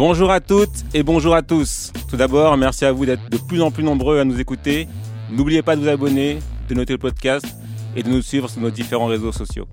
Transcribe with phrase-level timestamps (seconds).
[0.00, 1.92] Bonjour à toutes et bonjour à tous.
[2.08, 4.88] Tout d'abord, merci à vous d'être de plus en plus nombreux à nous écouter.
[5.30, 6.38] N'oubliez pas de vous abonner,
[6.70, 7.44] de noter le podcast
[7.94, 9.68] et de nous suivre sur nos différents réseaux sociaux.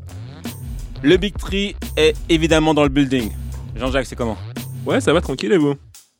[1.02, 3.32] Le Big Tree est évidemment dans le building.
[3.78, 4.36] Jean-Jacques, c'est comment?
[4.86, 5.76] Ouais, ça va tranquille et vous?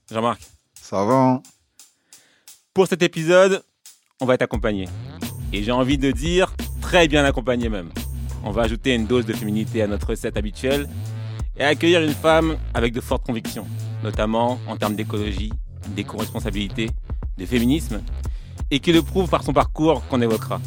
[0.10, 0.40] Jean-Marc?
[0.82, 1.14] Ça va.
[1.14, 1.42] hein
[2.74, 3.62] Pour cet épisode,
[4.22, 4.88] on va être accompagné.
[5.52, 7.90] Et j'ai envie de dire très bien accompagné même.
[8.46, 10.88] On va ajouter une dose de féminité à notre recette habituelle
[11.58, 13.68] et accueillir une femme avec de fortes convictions,
[14.04, 15.52] notamment en termes d'écologie,
[15.90, 16.90] d'éco-responsabilité,
[17.38, 18.02] de féminisme,
[18.72, 20.60] et qui le prouve par son parcours qu'on évoquera.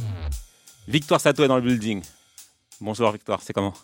[0.88, 2.02] Victoire Sato est dans le building.
[2.80, 3.74] Bonsoir Victoire, c'est comment?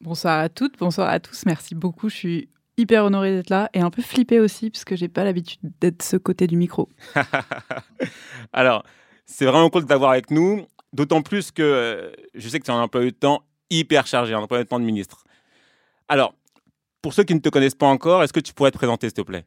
[0.00, 1.44] Bonsoir à toutes, bonsoir à tous.
[1.46, 2.08] Merci beaucoup.
[2.08, 5.24] Je suis hyper honorée d'être là et un peu flippée aussi parce que j'ai pas
[5.24, 6.88] l'habitude d'être de ce côté du micro.
[8.52, 8.84] Alors,
[9.26, 12.70] c'est vraiment cool de t'avoir avec nous, d'autant plus que euh, je sais que tu
[12.70, 15.24] as un emploi du temps hyper chargé, un emploi du temps de ministre.
[16.08, 16.34] Alors,
[17.02, 19.14] pour ceux qui ne te connaissent pas encore, est-ce que tu pourrais te présenter, s'il
[19.14, 19.44] te plaît?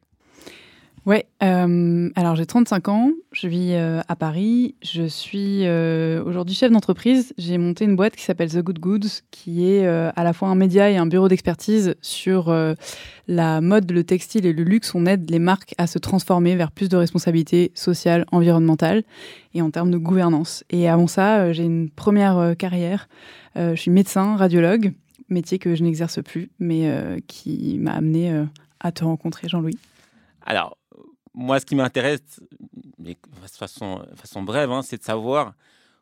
[1.06, 6.56] Ouais, euh, alors j'ai 35 ans, je vis euh, à Paris, je suis euh, aujourd'hui
[6.56, 7.32] chef d'entreprise.
[7.38, 10.56] J'ai monté une boîte qui s'appelle The Good Goods, qui est à la fois un
[10.56, 12.52] média et un bureau d'expertise sur
[13.28, 14.96] la mode, le textile et le luxe.
[14.96, 19.04] On aide les marques à se transformer vers plus de responsabilité sociale, environnementale
[19.54, 20.64] et en termes de gouvernance.
[20.72, 23.08] Et avant ça, j'ai une première carrière.
[23.56, 24.92] Je suis médecin, radiologue,
[25.30, 28.46] métier que je n'exerce plus, mais euh, qui m'a amené euh,
[28.80, 29.78] à te rencontrer, Jean-Louis.
[30.46, 30.78] Alors,
[31.34, 32.40] moi, ce qui m'intéresse,
[33.00, 33.16] de
[33.50, 35.54] façon, brève, hein, c'est de savoir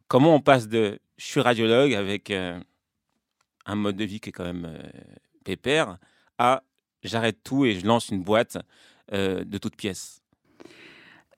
[0.07, 2.59] comment on passe de je suis radiologue avec euh,
[3.66, 4.78] un mode de vie qui est quand même
[5.44, 5.97] pépère
[6.38, 6.63] à
[7.03, 8.57] j'arrête tout et je lance une boîte
[9.11, 10.22] de toutes pièces.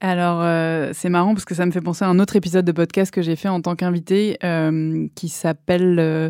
[0.08, 2.72] Alors, euh, c'est marrant parce que ça me fait penser à un autre épisode de
[2.72, 6.30] podcast que j'ai fait en tant qu'invité euh, qui s'appelle, euh,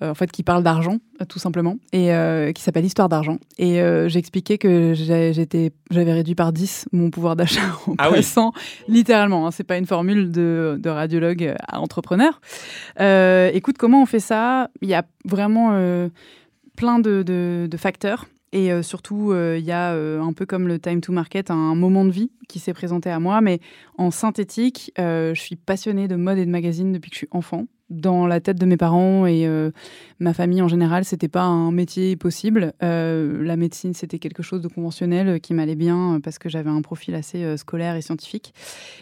[0.00, 0.98] en fait, qui parle d'argent,
[1.28, 2.12] tout simplement, et
[2.54, 3.38] qui s'appelle Histoire d'argent.
[3.58, 8.18] Et j'expliquais que j'étais, j'avais réduit par 10 mon pouvoir d'achat en Ah oui.
[8.18, 8.52] passant,
[8.86, 12.40] littéralement, hein, c'est pas une formule de, de radiologue à entrepreneur.
[13.52, 14.70] Écoute, comment on fait ça?
[14.82, 15.70] Il y a vraiment
[16.76, 18.26] plein de, de- de facteurs.
[18.52, 21.50] Et euh, surtout, euh, il y a euh, un peu comme le time to market,
[21.50, 23.40] un moment de vie qui s'est présenté à moi.
[23.40, 23.60] Mais
[23.96, 27.66] en synthétique, je suis passionnée de mode et de magazine depuis que je suis enfant.
[27.90, 29.72] Dans la tête de mes parents et euh,
[30.20, 32.72] ma famille en général, c'était pas un métier possible.
[32.84, 36.70] Euh, la médecine, c'était quelque chose de conventionnel euh, qui m'allait bien parce que j'avais
[36.70, 38.54] un profil assez scolaire et scientifique.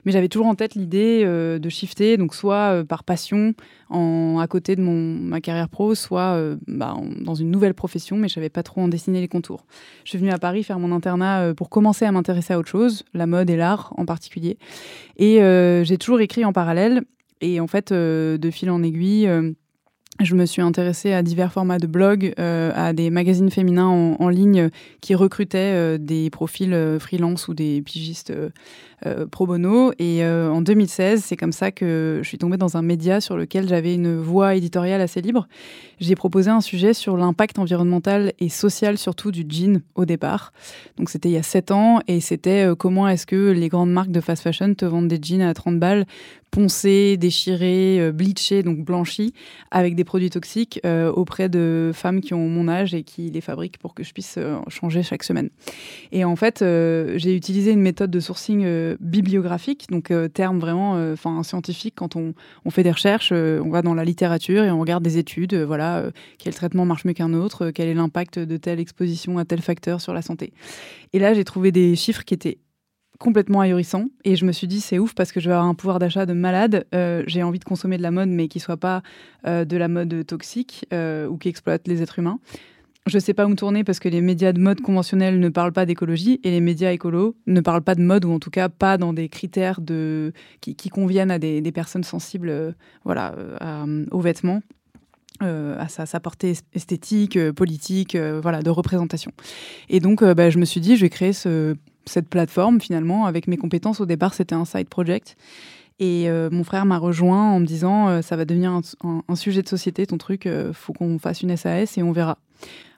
[0.06, 3.52] Mais j'avais toujours en tête l'idée de shifter, donc soit par passion
[3.90, 8.34] à côté de mon, ma carrière pro, soit bah, dans une nouvelle profession, mais je
[8.34, 9.66] savais pas trop en dessiner les contours.
[10.04, 13.04] Je suis venue à Paris faire mon internat pour commencer à m'intéresser à autre chose,
[13.12, 14.56] la mode et l'art en particulier.
[15.18, 15.40] Et
[15.84, 17.02] j'ai toujours écrit en parallèle.
[17.40, 19.52] Et en fait, euh, de fil en aiguille, euh,
[20.20, 23.86] je me suis intéressée à divers formats de blogs, euh, à des magazines féminins
[24.18, 24.68] en, ligne
[25.00, 28.32] qui recrutaient des profils freelance ou des pigistes
[29.30, 29.92] pro bono.
[30.00, 33.68] Et en 2016, c'est comme ça que je suis tombée dans un média sur lequel
[33.68, 35.46] j'avais une voix éditoriale assez libre.
[36.00, 40.52] J'ai proposé un sujet sur l'impact environnemental et social surtout du jean au départ.
[40.96, 44.10] Donc c'était il y a 7 ans et c'était comment est-ce que les grandes marques
[44.10, 46.06] de fast fashion te vendent des jeans à 30 balles
[46.50, 49.32] poncés, déchirés, euh, bleachés, donc blanchis,
[49.70, 53.40] avec des produits toxiques euh, auprès de femmes qui ont mon âge et qui les
[53.40, 55.50] fabriquent pour que je puisse euh, changer chaque semaine.
[56.12, 61.94] Et en fait, j'ai utilisé une méthode de sourcing bibliographique, donc terme vraiment scientifique.
[61.96, 62.34] Quand on,
[62.64, 65.54] on fait des recherches, on va dans la littérature et on regarde des études.
[65.54, 69.60] voilà, quel traitement marche mieux qu'un autre, quel est l'impact de telle exposition à tel
[69.60, 70.52] facteur sur la santé.
[71.12, 72.58] Et là, j'ai trouvé des chiffres qui étaient
[73.18, 74.06] complètement ahurissant.
[74.24, 76.24] Et je me suis dit, c'est ouf parce que je vais avoir un pouvoir d'achat
[76.24, 76.86] de malade.
[76.94, 79.02] Euh, j'ai envie de consommer de la mode, mais qui soit pas
[79.46, 82.38] euh, de la mode toxique euh, ou qui exploite les êtres humains.
[83.06, 85.48] Je ne sais pas où me tourner parce que les médias de mode conventionnels ne
[85.48, 88.50] parlent pas d'écologie et les médias écolos ne parlent pas de mode ou en tout
[88.50, 92.74] cas pas dans des critères de, qui, conviennent à des, personnes sensibles
[93.04, 93.34] voilà,
[94.10, 94.60] aux vêtements.
[95.40, 99.32] à sa, portée esthétique, politique, voilà, de représentation.
[99.88, 101.76] Et donc, bah, je me suis dit, je vais créer ce
[102.08, 104.00] cette plateforme finalement avec mes compétences.
[104.00, 105.36] Au départ, c'était un side project.
[106.00, 109.62] Et euh, mon frère m'a rejoint en me disant euh, ça va devenir un, sujet
[109.62, 112.38] de société, ton truc, euh, faut qu'on fasse une SAS et on verra.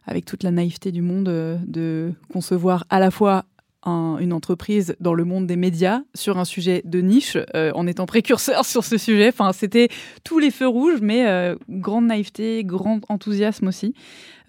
[0.06, 3.44] Avec toute la naïveté du monde de concevoir à la fois
[3.84, 8.64] une entreprise dans le monde des médias sur un sujet de niche en étant précurseur
[8.66, 9.28] sur ce sujet.
[9.28, 9.88] Enfin, c'était
[10.24, 13.94] tous les feux rouges, mais grande naïveté, grand enthousiasme aussi.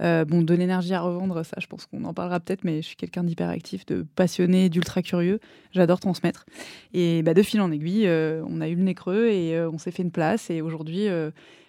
[0.01, 2.87] Euh, bon, de l'énergie à revendre, ça, je pense qu'on en parlera peut-être, mais je
[2.87, 5.39] suis quelqu'un d'hyperactif, de passionné, d'ultra curieux.
[5.73, 6.45] J'adore transmettre.
[6.93, 9.69] Et bah, de fil en aiguille, euh, on a eu le nez creux et euh,
[9.69, 10.49] on s'est fait une place.
[10.49, 11.07] Et aujourd'hui,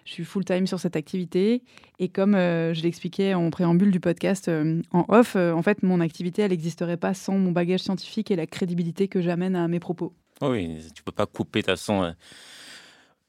[0.05, 1.63] je suis full time sur cette activité.
[1.99, 6.51] Et comme je l'expliquais en préambule du podcast en off, en fait, mon activité, elle
[6.51, 10.13] n'existerait pas sans mon bagage scientifique et la crédibilité que j'amène à mes propos.
[10.41, 12.13] Oui, tu peux pas couper de toute façon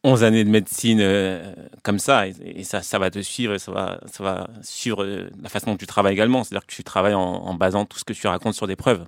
[0.06, 4.24] 11 années de médecine euh, comme ça, et, ça, va te suivre, ça va, ça
[4.24, 6.44] va suivre euh, la façon dont tu travailles également.
[6.44, 9.06] C'est-à-dire que tu travailles en, basant tout ce que tu racontes sur des preuves.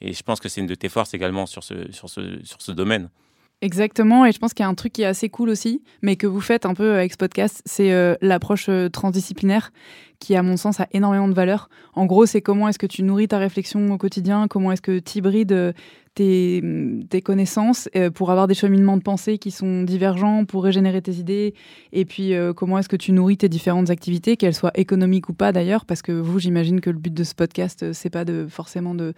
[0.00, 2.62] Et je pense que c'est une de tes forces également sur ce, sur ce, sur
[2.62, 3.10] ce domaine.
[3.60, 6.14] Exactement, et je pense qu'il y a un truc qui est assez cool aussi, mais
[6.14, 9.72] que vous faites un peu avec ce podcast, c'est euh, l'approche transdisciplinaire
[10.18, 11.68] qui, à mon sens, a énormément de valeur.
[11.94, 14.98] En gros, c'est comment est-ce que tu nourris ta réflexion au quotidien, comment est-ce que
[14.98, 15.74] tu hybrides
[16.18, 21.12] tes, connaissances euh, pour avoir des cheminements de pensée qui sont divergents, pour régénérer tes
[21.12, 21.54] idées
[21.92, 25.34] Et puis, euh, comment est-ce que tu nourris tes différentes activités, qu'elles soient économiques ou
[25.34, 28.24] pas d'ailleurs Parce que vous, j'imagine que le but de ce podcast, euh, c'est pas
[28.24, 29.14] de, forcément de,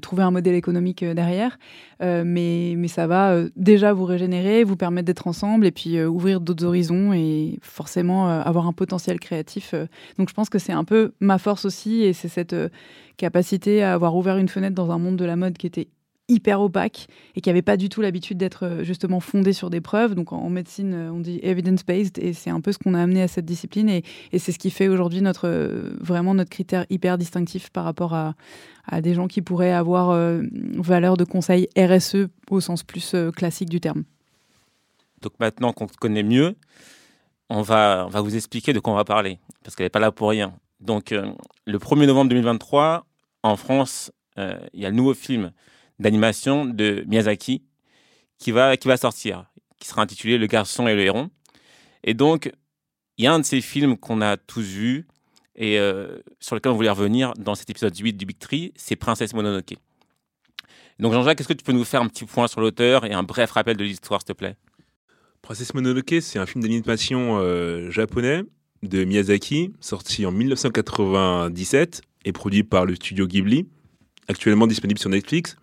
[0.00, 1.58] trouver un modèle économique derrière,
[2.00, 6.64] mais, mais ça va déjà vous régénérer, vous permettre d'être ensemble et puis ouvrir d'autres
[6.64, 9.74] horizons et forcément avoir un potentiel créatif.
[10.18, 12.54] Donc, pense que c'est un peu ma force aussi et c'est cette
[13.16, 15.88] capacité à avoir ouvert une fenêtre dans un monde de la mode qui était
[16.28, 19.80] hyper opaque et qui n'avait pas du tout l'habitude d'être euh, justement fondé sur des
[19.80, 20.14] preuves.
[20.14, 23.22] Donc en médecine, euh, on dit evidence-based et c'est un peu ce qu'on a amené
[23.22, 24.04] à cette discipline et,
[24.38, 28.34] c'est ce qui fait aujourd'hui notre, euh, vraiment notre critère hyper distinctif par rapport à
[29.02, 30.16] des gens qui pourraient avoir
[30.76, 34.04] valeur de conseil RSE au sens plus classique du terme.
[35.20, 36.54] Donc maintenant qu'on te connaît mieux,
[37.48, 40.00] on va, on va vous expliquer de quoi on va parler parce qu'elle n'est pas
[40.00, 40.54] là pour rien.
[40.80, 43.06] Donc le 1er novembre 2023,
[43.42, 45.52] en France, il y a le nouveau film
[45.98, 47.62] d'animation de Miyazaki
[48.38, 49.46] qui va, qui va sortir,
[49.80, 51.30] qui sera intitulé Le garçon et le héron.
[52.04, 52.52] Et donc,
[53.16, 55.06] il y a un de ces films qu'on a tous vus
[55.56, 58.94] et euh, sur lequel on voulait revenir dans cet épisode 8 du Big Tree, c'est
[58.94, 59.74] Princesse Mononoke.
[61.00, 63.24] Donc Jean-Jacques, est-ce que tu peux nous faire un petit point sur l'auteur et un
[63.24, 64.56] bref rappel de l'histoire, s'il te plaît?
[65.42, 68.42] Princesse Mononoke, c'est un film d'animation euh, japonais
[68.82, 73.66] de Miyazaki, sorti en 1997 et produit par le studio Ghibli,
[74.28, 75.56] actuellement disponible sur Netflix.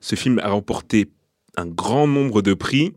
[0.00, 1.10] Ce film a remporté
[1.56, 2.92] un grand nombre de prix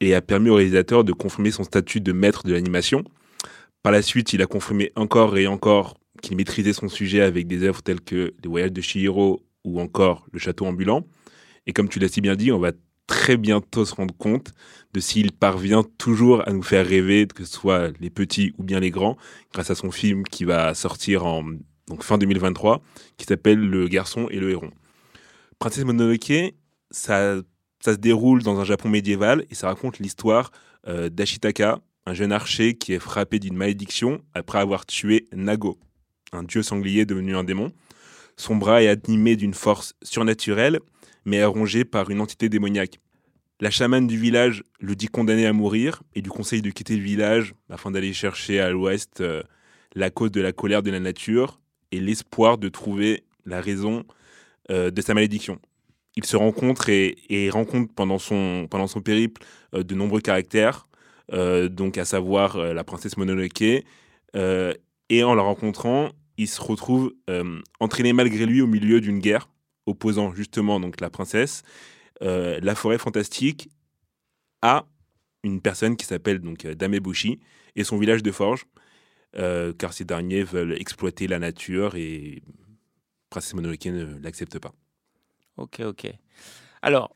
[0.00, 3.04] et a permis au réalisateur de confirmer son statut de maître de l'animation.
[3.82, 7.62] Par la suite, il a confirmé encore et encore qu'il maîtrisait son sujet avec des
[7.62, 11.06] œuvres telles que Les Voyages de Chihiro ou encore Le Château ambulant.
[11.66, 12.72] Et comme tu l'as si bien dit, on va
[13.10, 14.54] très bientôt se rendre compte
[14.94, 18.78] de s'il parvient toujours à nous faire rêver, que ce soit les petits ou bien
[18.78, 19.16] les grands,
[19.52, 21.42] grâce à son film qui va sortir en
[21.98, 22.80] fin 2023,
[23.16, 24.70] qui s'appelle Le garçon et le héron.
[25.58, 26.54] Princesse Mononoke,
[26.92, 27.34] ça,
[27.80, 30.52] ça se déroule dans un Japon médiéval et ça raconte l'histoire
[30.86, 35.80] euh, d'Ashitaka, un jeune archer qui est frappé d'une malédiction après avoir tué Nago,
[36.32, 37.72] un dieu sanglier devenu un démon.
[38.36, 40.78] Son bras est animé d'une force surnaturelle,
[41.24, 43.00] mais est rongé par une entité démoniaque.
[43.60, 47.02] La chamane du village le dit condamné à mourir et lui conseille de quitter le
[47.02, 49.42] village afin d'aller chercher à l'ouest euh,
[49.94, 51.60] la cause de la colère de la nature
[51.92, 54.04] et l'espoir de trouver la raison
[54.70, 55.58] euh, de sa malédiction.
[56.16, 59.42] Il se rencontre et, rencontre pendant son, pendant son périple
[59.74, 60.86] euh, de nombreux caractères,
[61.70, 63.62] donc à savoir la princesse Mononoke.
[63.62, 67.14] et en la rencontrant, il se retrouve
[67.78, 69.48] entraîné malgré lui au milieu d'une guerre
[69.86, 71.62] opposant justement donc la princesse,
[72.20, 73.70] la forêt fantastique,
[74.62, 74.86] à
[75.42, 77.40] une personne qui s'appelle donc Damebushi
[77.76, 78.66] et son village de forge,
[79.32, 82.42] car ces derniers veulent exploiter la nature et
[83.30, 84.72] Princesse Mononoke ne l'accepte pas.
[85.56, 86.12] Ok, ok.
[86.82, 87.14] Alors,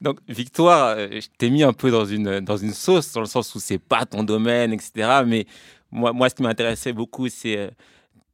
[0.00, 3.26] donc, Victoire, euh, je t'ai mis un peu dans une, dans une sauce, dans le
[3.26, 5.22] sens où c'est pas ton domaine, etc.
[5.26, 5.46] Mais
[5.90, 7.70] moi, moi ce qui m'intéressait beaucoup, c'est euh,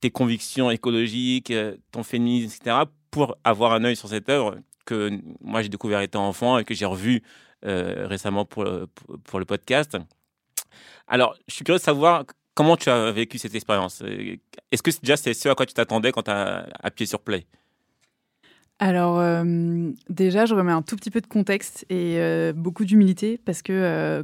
[0.01, 2.83] tes convictions écologiques, euh, ton féminisme, etc.
[3.11, 5.11] Pour avoir un œil sur cette œuvre, que
[5.41, 7.23] moi j'ai découvert étant enfant et que j'ai revu
[7.63, 8.67] récemment pour,
[9.25, 9.97] pour, le podcast.
[11.09, 14.03] Alors, je suis curieux de savoir comment tu as vécu cette expérience?
[14.71, 17.47] Est-ce que déjà c'est ce à quoi tu t'attendais quand tu as appuyé sur Play?
[18.79, 19.45] Alors
[20.11, 24.23] déjà, je remets un tout petit peu de contexte et beaucoup d'humilité parce que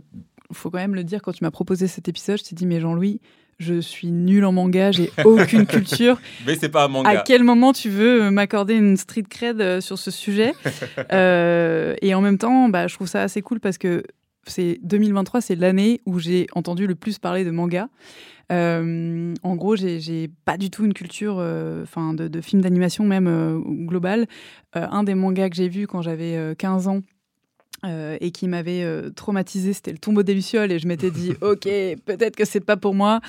[0.53, 2.81] faut quand même le dire, quand tu m'as proposé cet épisode, je t'ai dit, mais
[2.81, 3.21] Jean-Louis,
[3.61, 6.19] je suis nul en manga, j'ai aucune culture.
[6.47, 7.11] Mais c'est pas un manga.
[7.11, 10.55] À quel moment tu veux m'accorder une street cred euh, sur ce sujet
[11.13, 14.03] euh, Et en même temps, bah, je trouve ça assez cool parce que
[14.47, 17.89] c'est 2023, c'est l'année où j'ai entendu le plus parler de manga.
[18.51, 21.35] Euh, en gros, j'ai pas du tout une culture
[21.83, 24.27] enfin de, de films d'animation même globale.
[24.73, 27.03] un des mangas que j'ai vu quand j'avais 15 ans,
[27.85, 31.33] euh, et qui m'avait euh, traumatisé, c'était le tombeau des Lucioles, et je m'étais dit,
[31.41, 31.65] ok,
[32.05, 33.21] peut-être que c'est pas pour moi.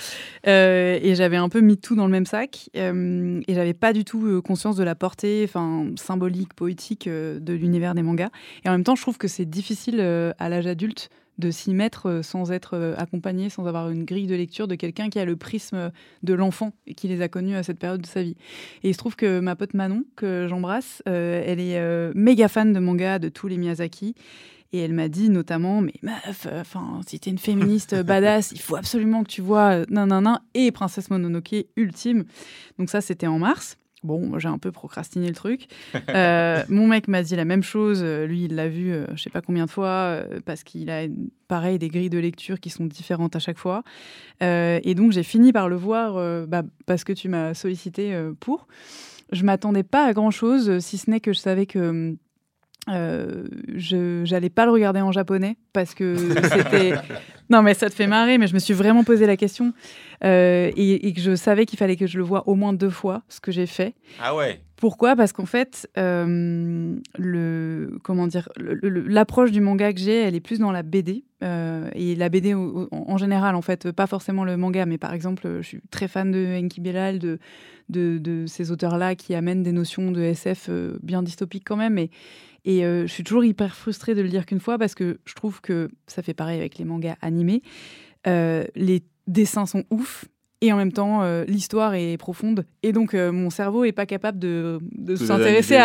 [0.48, 4.04] Euh, et j'avais un peu mis tout dans le même sac, et j'avais pas du
[4.04, 8.30] tout conscience de la portée, enfin symbolique, poétique de l'univers des mangas.
[8.66, 11.10] Et en même temps, je trouve que c'est difficile à l'âge adulte
[11.42, 14.76] de s'y mettre euh, sans être euh, accompagné, sans avoir une grille de lecture de
[14.76, 15.92] quelqu'un qui a le prisme
[16.24, 18.38] de l'enfant et qui les a connus à cette période de sa vie.
[18.84, 22.72] Et il se trouve que ma pote Manon, que j'embrasse, euh, elle est méga fan
[22.72, 24.16] de manga, de tous les Miyazaki.
[24.74, 28.78] Et elle m'a dit notamment, mais meuf, enfin, si t'es une féministe badass, il faut
[28.78, 32.24] absolument que tu vois nan nan nan et Princesse Mononoke ultime.
[32.80, 33.78] Donc ça, c'était en mars.
[34.04, 35.68] Bon, j'ai un peu procrastiné le truc.
[36.10, 38.04] Euh, mon mec m'a dit la même chose.
[38.04, 41.04] Lui, il l'a vu, euh, je sais pas combien de fois, euh, parce qu'il a
[41.48, 43.84] pareil des grilles de lecture qui sont différentes à chaque fois.
[44.42, 48.68] et donc, j'ai fini par le voir bah, parce que tu m'as sollicité pour.
[49.32, 52.16] Je m'attendais pas à grand chose, si ce n'est que je savais que
[52.90, 53.44] euh,
[53.76, 56.94] je j'allais pas le regarder en japonais parce que c'était
[57.52, 59.74] non mais ça te fait marrer mais je me suis vraiment posé la question.
[60.24, 63.24] Euh, et, que je savais qu'il fallait que je le voie au moins deux fois
[63.28, 63.96] ce que j'ai fait.
[64.22, 64.62] Ah ouais.
[64.78, 65.16] Pourquoi?
[65.16, 70.58] Parce qu'en fait euh, le comment dire l'approche du manga que j'ai elle est plus
[70.58, 75.00] dans la BD et la BD en, général en fait pas forcément le manga mais
[75.00, 77.40] par exemple je suis très fan de Enki Bellal de,
[77.90, 80.70] de, de ces auteurs là qui amènent des notions de SF
[81.02, 82.12] bien dystopiques quand même et
[82.66, 85.34] et euh, je suis toujours hyper frustrée de le dire qu'une fois parce que je
[85.34, 87.64] trouve que ça fait pareil avec les mangas animés.
[88.28, 90.26] Euh, les dessins sont ouf
[90.64, 94.38] et en même temps euh, l'histoire est profonde et donc mon cerveau est pas capable
[94.38, 94.80] de,
[95.16, 95.80] s'intéresser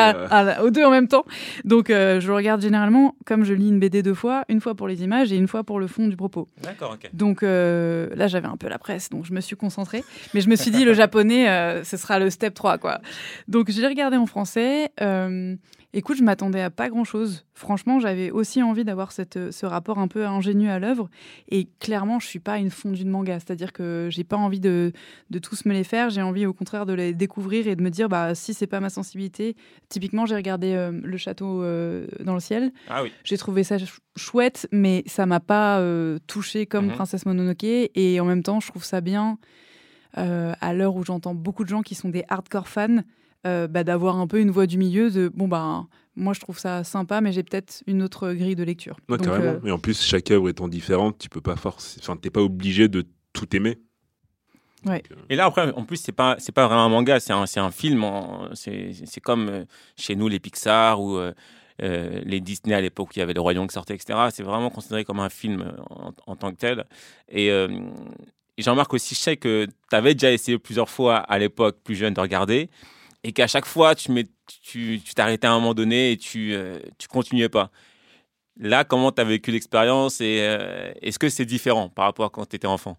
[0.63, 1.25] aux deux en même temps.
[1.65, 5.03] Donc je regarde généralement comme je lis une BD deux fois une fois pour les
[5.03, 6.47] images et une fois pour le fond du propos.
[6.63, 7.09] D'accord ok.
[7.15, 10.05] Donc là j'avais un peu la presse donc je me suis concentrée.
[10.35, 13.01] Mais je me suis dit le japonais ce sera le step 3 quoi.
[13.49, 14.91] Donc j'ai regardé en français
[15.93, 17.47] Écoute, je m'attendais à pas grand-chose.
[17.55, 21.09] Franchement, j'avais aussi envie d'avoir ce rapport un peu ingénieux à l'œuvre.
[21.49, 23.39] Et clairement, je suis pas une fondue de manga.
[23.39, 24.93] C'est-à-dire que j'ai pas envie de,
[25.43, 26.11] tous me les faire.
[26.11, 28.81] J'ai envie, au contraire, de les découvrir et de me dire, bah, si c'est pas
[28.81, 29.57] ma sensibilité.
[29.89, 32.73] Typiquement, j'ai regardé euh, Le Château euh, dans le ciel.
[32.89, 33.13] Ah oui.
[33.25, 33.77] J'ai trouvé ça
[34.17, 36.93] chouette, mais ça m'a pas euh, touché comme mhm.
[36.93, 37.65] Princesse Mononoke.
[37.65, 39.39] Et en même temps, je trouve ça bien.
[40.15, 43.03] à l'heure où j'entends beaucoup de gens qui sont des hardcore fans,
[43.47, 45.87] euh, bah, d'avoir un peu une voix du milieu de bon bah
[46.17, 48.97] moi je trouve ça sympa mais j'ai peut-être une autre grille de lecture.
[49.09, 49.61] Ouais, carrément.
[49.63, 52.41] Euh, et en plus chaque œuvre étant différente, tu peux pas forcément, enfin t'es pas
[52.41, 53.79] obligé de tout aimer.
[54.85, 55.03] Ouais.
[55.13, 57.45] Euh, et là après en plus c'est pas c'est pas vraiment un manga, c'est un,
[57.57, 58.05] un film,
[58.55, 59.65] c'est comme
[59.97, 61.21] chez nous les Pixar ou
[61.79, 64.19] les Disney à l'époque où il y avait le Royaume qui sortait, etc.
[64.33, 65.73] C'est vraiment considéré comme un film
[66.27, 66.85] en, tant que tel.
[67.29, 67.53] Et,
[68.59, 72.15] Jean-Marc aussi, je sais que tu avais déjà essayé plusieurs fois à l'époque, plus jeune,
[72.15, 72.71] de regarder
[73.27, 76.79] et qu'à chaque fois, tu t'arrêtais à un moment donné et tu euh,
[77.11, 77.73] continuais pas.
[78.57, 82.31] Là, comment tu as vécu l'expérience et euh, est-ce que c'est différent par rapport à
[82.31, 82.97] quand tu étais enfant?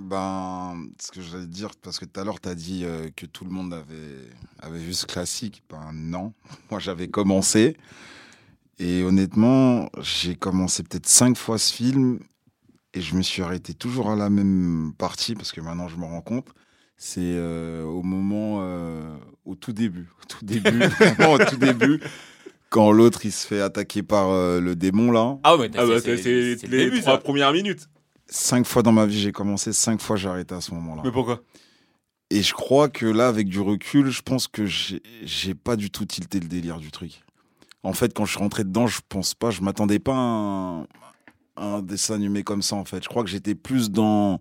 [0.00, 3.24] Ben, ce que j'allais dire, parce que tout à l'heure, tu as dit euh, que
[3.24, 4.28] tout le monde avait,
[4.58, 5.62] avait vu ce classique.
[5.70, 6.32] Ben non,
[6.72, 7.76] moi j'avais commencé.
[8.80, 12.18] Et honnêtement, j'ai commencé peut-être cinq fois ce film
[12.94, 16.04] et je me suis arrêté toujours à la même partie, parce que maintenant je me
[16.04, 16.48] rends compte
[16.96, 22.00] c'est euh, au moment, euh, au tout début, au tout début, vraiment au tout début,
[22.70, 25.38] quand l'autre il se fait attaquer par euh, le démon là.
[25.42, 27.88] Ah ouais, ah bah, c'est les trois premières minutes.
[28.26, 31.02] Cinq fois dans ma vie j'ai commencé, cinq fois j'ai arrêté à ce moment-là.
[31.04, 31.42] Mais pourquoi?
[32.30, 36.04] Et je crois que là, avec du recul, je pense que j'ai pas du tout
[36.04, 37.22] tilté le délire du truc.
[37.82, 40.82] En fait, quand je suis rentré dedans, je pense pas, je m'attendais pas à un,
[41.56, 43.04] à un dessin animé comme ça en fait.
[43.04, 44.40] Je crois que j'étais plus dans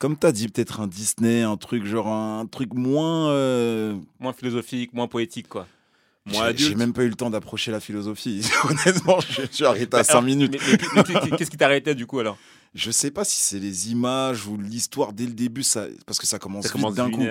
[0.00, 3.30] comme tu as dit, peut-être un Disney, un truc genre un truc moins.
[3.30, 5.66] Euh, moins philosophique, moins poétique, quoi.
[6.56, 8.42] J'ai même pas eu le temps d'approcher la philosophie.
[8.64, 10.56] Honnêtement, je, suis arrêté à 5 minutes.
[11.36, 12.38] Qu'est-ce qui t'a arrêté du coup alors?
[12.74, 16.26] Je sais pas si c'est les images ou l'histoire dès le début, ça, parce que
[16.26, 17.22] ça commence, d'un coup.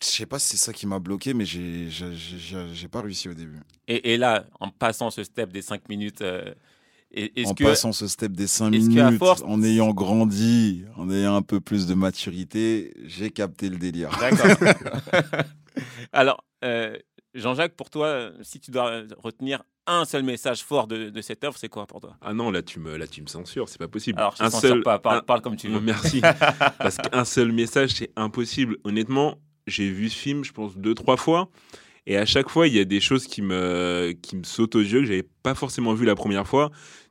[0.00, 3.02] Je sais pas si c'est ça qui m'a bloqué, mais j'ai j'ai- j'ai- j'ai pas
[3.02, 3.60] réussi au début.
[3.86, 6.52] Et, et là, en passant ce step des 5 minutes, euh,
[7.14, 7.64] et- En que.
[7.64, 11.42] passant ce step des 5 est-ce qu'à minutes, force- en ayant grandi, en ayant un
[11.42, 14.10] peu plus de maturité, j'ai capté le délire.
[14.20, 14.46] D'accord.
[16.12, 16.96] Alors, euh,
[17.34, 21.56] Jean-Jacques, pour toi, si tu dois retenir un seul message fort de, de cette œuvre,
[21.58, 22.16] c'est quoi pour toi?
[22.20, 24.18] Ah non, là tu me, là tu me censures, c'est pas possible.
[24.20, 25.80] Alors, je un ne censure seul, pas, parle, un- parle comme tu veux.
[25.82, 26.20] Merci.
[26.78, 28.76] Parce qu'un seul message, c'est impossible.
[28.84, 31.48] Honnêtement, j'ai vu ce film, je pense, deux, trois fois.
[32.06, 34.80] Et à chaque fois, il y a des choses qui me, qui me sautent aux
[34.80, 36.70] yeux que j'avais pas forcément vu la première fois.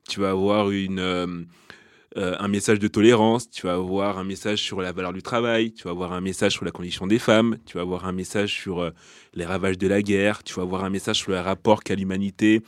[0.09, 1.45] Tu vas avoir euh,
[2.17, 5.73] euh, un message de tolérance, tu vas avoir un message sur la valeur du travail,
[5.73, 8.53] tu vas avoir un message sur la condition des femmes, tu vas avoir un message
[8.53, 8.91] sur euh,
[9.33, 12.61] les ravages de la guerre, tu vas avoir un message sur le rapport qu'a l'humanité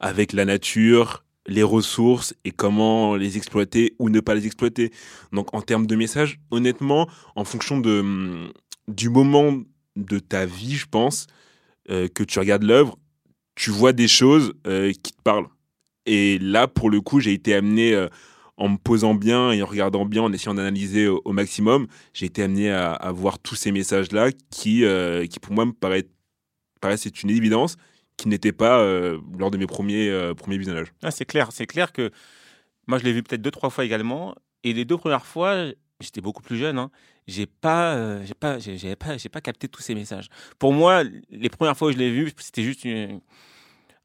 [0.00, 4.90] avec la nature, les ressources et comment les exploiter ou ne pas les exploiter.
[5.32, 8.52] Donc en termes de message, honnêtement, en fonction de, hum,
[8.88, 9.62] du moment
[9.96, 11.26] de ta vie, je pense,
[11.88, 12.96] que tu regardes l'œuvre,
[13.56, 15.48] tu vois des choses qui te parlent.
[16.06, 18.08] Et là, pour le coup, j'ai été amené, euh,
[18.56, 22.26] en me posant bien et en regardant bien, en essayant d'analyser au, au maximum, j'ai
[22.26, 27.30] été amené à, voir tous ces messages-là qui, euh, qui, pour moi, me paraissent, une
[27.30, 27.76] évidence
[28.18, 30.92] qui n'était pas euh, lors de mes premiers, euh, premiers visionnages.
[31.02, 32.10] Ah, c'est clair, c'est clair que
[32.86, 36.20] moi je l'ai vu peut-être deux trois fois également et les deux premières fois j'étais
[36.20, 36.90] beaucoup plus jeune hein,
[37.28, 40.28] j'ai pas euh, j'ai pas j'ai pas j'ai pas capté tous ces messages.
[40.58, 43.20] Pour moi les premières fois où je l'ai vu c'était juste une-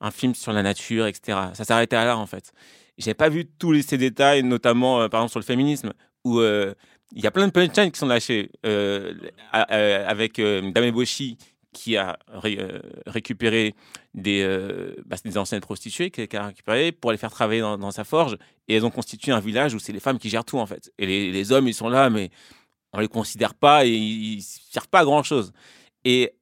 [0.02, 1.38] un film sur la nature etc.
[1.54, 2.52] Ça s'arrêtait à là en fait.
[2.98, 6.74] J'ai pas vu tous ces détails notamment euh, par exemple sur le féminisme où euh,
[7.12, 9.14] il y a plein de punchlines qui sont lâchés euh,
[9.52, 11.38] avec euh, Dame Eboshi
[11.72, 12.58] qui a ré-
[13.06, 13.76] récupéré
[14.14, 14.48] des,
[15.06, 18.38] bah, des anciennes prostituées qu'elle a récupérées pour les faire travailler dans, sa forge.
[18.70, 20.90] Et elles ont constitué un village où c'est les femmes qui gèrent tout, en fait.
[20.98, 22.30] Et les, hommes, ils sont là, mais
[22.94, 25.52] on les considère pas et ils, ils servent pas à grand chose.
[26.06, 26.34] Et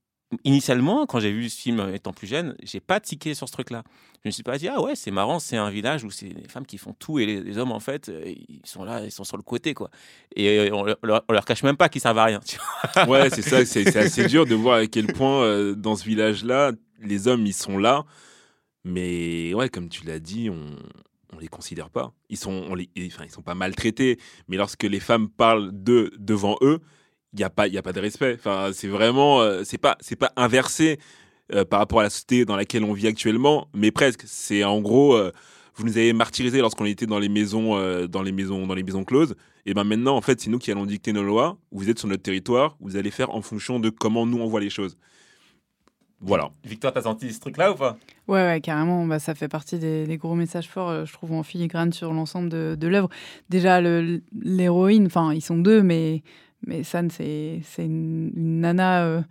[0.44, 3.84] initialement, quand j'ai vu ce film étant plus jeune, j'ai pas tiqué sur ce truc-là.
[4.24, 6.48] Je me suis pas dit, ah ouais, c'est marrant, c'est un village où c'est les
[6.48, 9.24] femmes qui font tout et les, hommes, en fait, euh, ils sont là, ils sont
[9.24, 9.90] sur le côté, quoi.
[10.36, 12.40] Et euh, on, leur, leur cache même pas qu'ils servent à rien.
[13.08, 16.72] Ouais, c'est ça, c'est assez dur de voir à quel point euh, dans ce village-là,
[17.02, 18.06] les hommes, ils sont là,
[18.84, 20.78] mais ouais, comme tu l'as dit, on
[21.36, 22.14] on les considère pas.
[22.30, 26.80] Ils sont, enfin, ils sont pas maltraités, mais lorsque les femmes parlent d'eux devant eux,
[27.34, 28.36] il y a pas, il y a pas de respect.
[28.38, 31.00] Enfin, c'est vraiment, euh, c'est pas, c'est pas inversé
[31.54, 34.24] euh, par rapport à la société dans laquelle on vit actuellement, mais presque.
[34.26, 35.32] C'est en gros, euh,
[35.76, 38.84] vous nous avez martyrisés lorsqu'on était dans les maisons, euh, dans les maisons, dans les
[38.84, 39.36] maisons closes.
[39.66, 41.58] Et ben maintenant, en fait, c'est nous qui allons dicter nos lois.
[41.72, 44.60] Vous êtes sur notre territoire, vous allez faire en fonction de comment nous on voit
[44.60, 44.98] les choses.
[46.26, 46.52] Voilà.
[46.64, 47.98] Victor, t'as senti ce truc-là ou pas?
[48.28, 49.06] Ouais, ouais, carrément.
[49.06, 52.14] Bah, ça fait partie des, des gros messages forts, euh, je trouve, en filigrane sur
[52.14, 53.10] l'ensemble de, de l'œuvre.
[53.50, 56.24] Déjà, l'héroïne, enfin, ils sont deux, mais,
[56.68, 59.22] mais San, c'est une, une nana euh,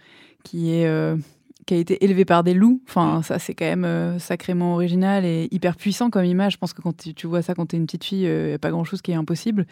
[0.44, 0.86] qui est.
[0.86, 1.16] euh,
[1.64, 2.82] qui a été élevée par des loups.
[2.88, 6.54] Enfin, ça, c'est quand même euh, sacrément original et hyper puissant comme image.
[6.54, 8.46] Je pense que quand tu, tu vois ça quand tu es une petite fille, il
[8.46, 9.66] n'y a pas grand-chose qui est impossible.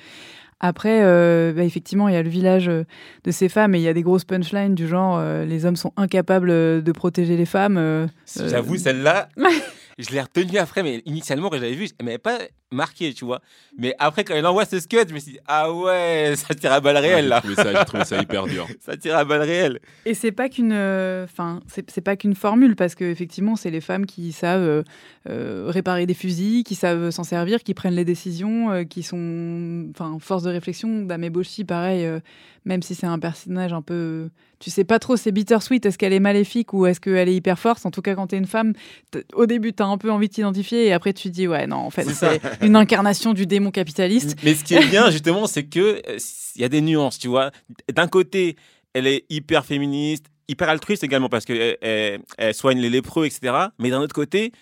[0.61, 1.01] Après,
[1.53, 4.03] bah, effectivement, il y a le village de ces femmes et il y a des
[4.03, 8.09] grosses punchlines du genre les hommes sont incapables de protéger les femmes.
[8.37, 9.29] J'avoue, celle-là,
[9.99, 12.38] je l'ai retenue après, mais initialement, quand je l'avais vue, elle m'avait pas
[12.72, 13.40] marqué, tu vois.
[13.78, 16.72] Mais après, quand elle envoie ce scud, je me suis dit, ah ouais, ça tire
[16.72, 17.42] à balles réelles, là.
[17.44, 18.66] J'ai trouvé trouvé ça hyper dur.
[18.80, 19.80] Ça tire à balles réelles.
[20.06, 23.70] Et c'est pas qu'une, euh, enfin, c'est c'est pas qu'une formule parce que effectivement, c'est
[23.70, 24.83] les femmes qui savent euh,
[25.28, 29.87] euh, réparer des fusils, qui savent s'en servir, qui prennent les décisions, euh, qui sont,
[29.90, 31.02] enfin, force de réflexion.
[31.02, 32.20] Dame Eboshi, pareil, euh,
[32.64, 34.28] même si c'est un personnage un peu,
[34.61, 35.85] tu sais pas trop, c'est bittersweet.
[35.87, 37.85] Est-ce qu'elle est maléfique ou est-ce qu'elle est hyper forte?
[37.87, 38.72] En tout cas, quand t'es une femme,
[39.35, 41.76] au début, t'as un peu envie de t'identifier et après, tu te dis, ouais, non,
[41.76, 42.30] en fait, C'est ça.
[42.33, 44.37] c'est une incarnation du démon capitaliste.
[44.42, 46.18] Mais ce qui est bien, justement, c'est que euh,
[46.57, 47.51] il y a des nuances, tu vois.
[47.92, 48.57] D'un côté,
[48.92, 53.55] elle est hyper féministe, hyper altruiste également, parce qu'elle elle, elle soigne les lépreux, etc.
[53.79, 54.53] Mais d'un autre côté,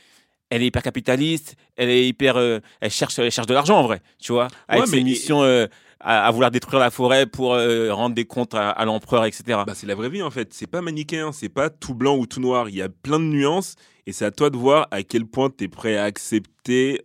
[0.51, 3.83] elle est hyper capitaliste, elle est hyper, euh, elle cherche, elle cherche de l'argent en
[3.83, 5.67] vrai, tu vois, avec Ouais, ses missions euh,
[6.01, 9.61] à, à vouloir détruire la forêt pour euh, rendre des comptes à, à l'empereur, etc.
[9.67, 10.55] Bah, c'est la vraie vie en fait.
[10.55, 12.69] C'est pas manichéen, c'est pas tout blanc ou tout noir.
[12.69, 13.75] Il y a plein de nuances
[14.07, 17.03] et c'est à toi de voir à quel point tu es prêt à accepter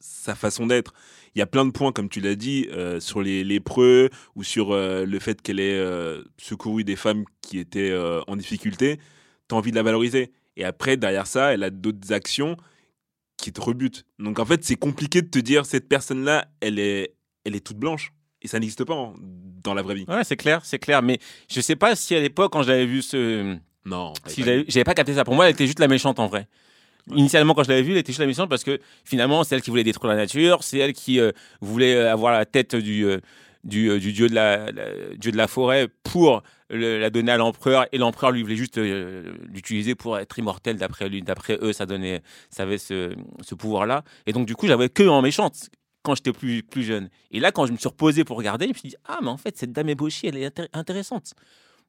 [0.00, 0.94] sa façon d'être.
[1.34, 2.66] Il y a plein de points, comme tu l'as dit,
[3.00, 5.78] sur les lépreux ou sur le fait qu'elle ait
[6.38, 7.94] secouru des femmes qui étaient
[8.26, 8.98] en difficulté.
[9.48, 10.32] Tu as envie de la valoriser.
[10.56, 12.56] Et après, derrière ça, elle a d'autres actions
[13.36, 14.04] qui te rebutent.
[14.18, 17.14] Donc en fait, c'est compliqué de te dire cette personne-là, elle est,
[17.44, 18.12] elle est toute blanche.
[18.42, 19.14] Et ça n'existe pas hein,
[19.62, 20.04] dans la vraie vie.
[20.08, 21.02] Ouais, c'est clair, c'est clair.
[21.02, 21.18] Mais
[21.50, 24.12] je sais pas si à l'époque, quand j'avais vu ce, Non.
[24.26, 25.24] Si j'avais j'avais pas capté ça.
[25.24, 26.48] Pour moi, elle était juste la méchante en vrai.
[27.14, 29.62] Initialement, quand je l'avais vue, elle était juste la méchante parce que finalement, c'est elle
[29.62, 33.04] qui voulait détruire la nature, c'est elle qui euh, voulait euh, avoir la tête du,
[33.04, 33.20] euh,
[33.62, 37.36] du, euh, du dieu, de la, la- dieu de la forêt pour la donner à
[37.36, 41.86] l'empereur et l'empereur lui voulait juste l'utiliser pour être immortel d'après lui d'après eux ça
[41.86, 45.70] donnait ça avait ce, ce pouvoir là et donc du coup j'avais que en méchante
[46.06, 47.10] quand j'étais plus, plus jeune.
[47.32, 49.28] Et là, quand je me suis reposé pour regarder, je me suis dit, ah, mais
[49.28, 51.34] en fait, cette dame ébauchée, elle est intéressante.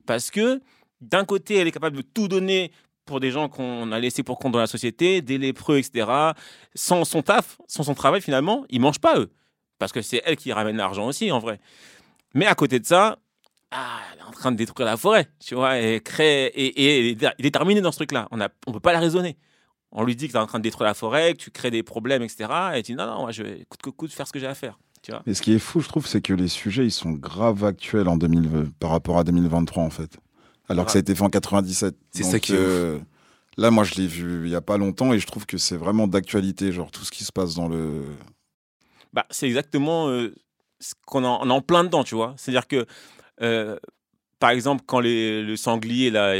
[0.07, 0.59] Parce que
[1.01, 2.71] d'un côté, elle est capable de tout donner
[3.05, 6.09] pour des gens qu'on a laissés pour compte dans la société, des lépreux, etc.
[6.73, 9.29] Sans son taf, sans son travail, finalement, ils mangent pas, eux.
[9.77, 11.59] Parce que c'est elle qui ramène l'argent aussi, en vrai.
[12.33, 13.19] Mais à côté de ça,
[13.71, 16.99] ah, elle est en train de détruire la forêt, tu vois, et, crée, et, et,
[16.99, 18.27] elle est déterminée dans ce truc-là.
[18.31, 19.37] On ne on peut pas la raisonner
[19.91, 21.71] on lui dit que tu es en train de détruire la forêt, que tu crées
[21.71, 22.49] des problèmes, etc.
[22.75, 24.47] Et tu dis non, non, moi, je vais coûte que coûte faire ce que j'ai
[24.47, 24.77] à faire.
[25.01, 27.11] Tu vois Mais ce qui est fou, je trouve, c'est que les sujets, ils sont
[27.11, 30.17] grave actuels en 2020 par rapport à 2023, en fait.
[30.69, 31.95] Alors que ça a été fait en 97.
[32.11, 32.99] C'est ça qui est euh,
[33.57, 35.77] Là, moi, je l'ai vu il y a pas longtemps et je trouve que c'est
[35.77, 38.03] vraiment d'actualité, genre tout ce qui se passe dans le.
[39.13, 40.35] Bah, c'est exactement euh,
[40.79, 42.35] ce qu'on en, en plein dedans, tu vois.
[42.37, 42.85] C'est-à-dire que,
[43.39, 46.33] par exemple, quand le sanglier, là,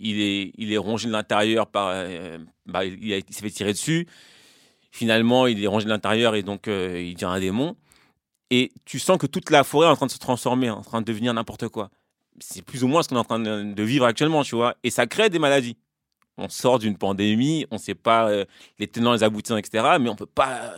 [0.00, 1.90] il est, il est rongé de l'intérieur par.
[1.92, 4.06] Euh, bah, il, s'est fait tirer dessus.
[4.90, 7.76] Finalement, il est rongé de l'intérieur et donc euh, il devient un démon.
[8.50, 11.00] Et tu sens que toute la forêt est en train de se transformer, en train
[11.00, 11.90] de devenir n'importe quoi.
[12.40, 14.74] C'est plus ou moins ce qu'on est en train de, vivre actuellement, tu vois.
[14.82, 15.76] Et ça crée des maladies.
[16.38, 18.44] On sort d'une pandémie, on ne sait pas euh,
[18.78, 19.96] les tenants, les aboutissants, etc.
[20.00, 20.74] Mais on ne peut pas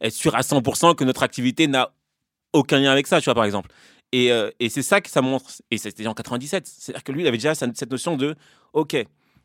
[0.00, 1.92] être sûr à 100% que notre activité n'a
[2.52, 3.70] aucun lien avec ça, tu vois, par exemple.
[4.14, 5.50] Euh, et, c'est ça que ça montre.
[5.70, 6.66] Et c'était en 97.
[6.66, 8.34] C'est-à-dire que lui, il avait déjà cette notion de
[8.72, 8.96] OK,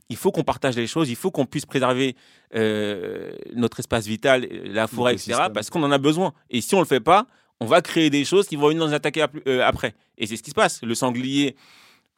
[0.10, 2.16] il faut qu'on partage les choses, il faut qu'on puisse préserver
[2.56, 6.34] euh, notre espace vital, la forêt, etc., parce qu'on en a besoin.
[6.50, 7.26] Et si on ne le fait pas,
[7.60, 9.96] on va créer des choses qui vont venir nous attaquer euh, après.
[10.18, 10.82] Et c'est ce qui se passe.
[10.84, 11.56] Le sanglier,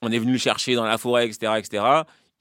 [0.01, 1.83] on est venu le chercher dans la forêt, etc., etc.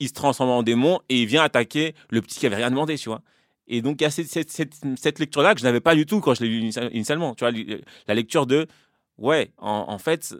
[0.00, 2.96] Il se transforme en démon et il vient attaquer le petit qui avait rien demandé,
[2.96, 3.22] tu vois.
[3.66, 6.34] Et donc, il y a cette, cette lecture-là que je n'avais pas du tout quand
[6.34, 7.34] je l'ai lu initialement.
[7.34, 7.52] Tu vois,
[8.06, 8.66] la lecture de
[9.18, 10.34] ouais, en, fait,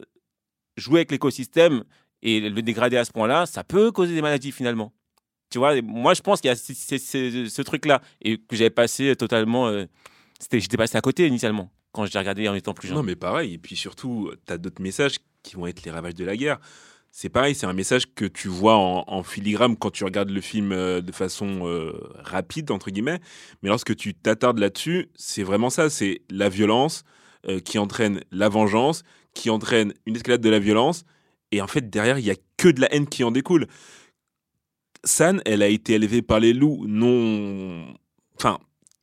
[0.77, 1.85] jouer avec l'écosystème
[2.23, 4.93] et le dégrader à ce point-là, ça peut causer des maladies finalement.
[5.51, 9.69] Tu vois, moi je pense qu'il y a ce, truc-là et que j'avais passé totalement.
[9.69, 9.85] Euh,
[10.51, 12.97] j'étais passé à côté initialement quand j'ai regardé en étant plus jeune.
[12.97, 13.55] Non, mais pareil.
[13.55, 16.59] Et puis surtout, tu as d'autres messages qui vont être les ravages de la guerre.
[17.13, 20.73] C'est pareil, c'est un message que tu vois en, filigrane quand tu regardes le film
[20.73, 23.21] euh, de façon euh, rapide, entre guillemets.
[23.63, 27.05] Mais lorsque tu t'attardes là-dessus, c'est vraiment ça c'est la violence,
[27.49, 29.03] euh, qui entraîne la vengeance,
[29.35, 31.05] qui entraîne une escalade de la violence.
[31.53, 33.67] Et en fait, derrière, il y a que de la haine qui en découle.
[35.05, 37.85] San, elle a été élevée par les loups, non.
[38.37, 38.59] Enfin,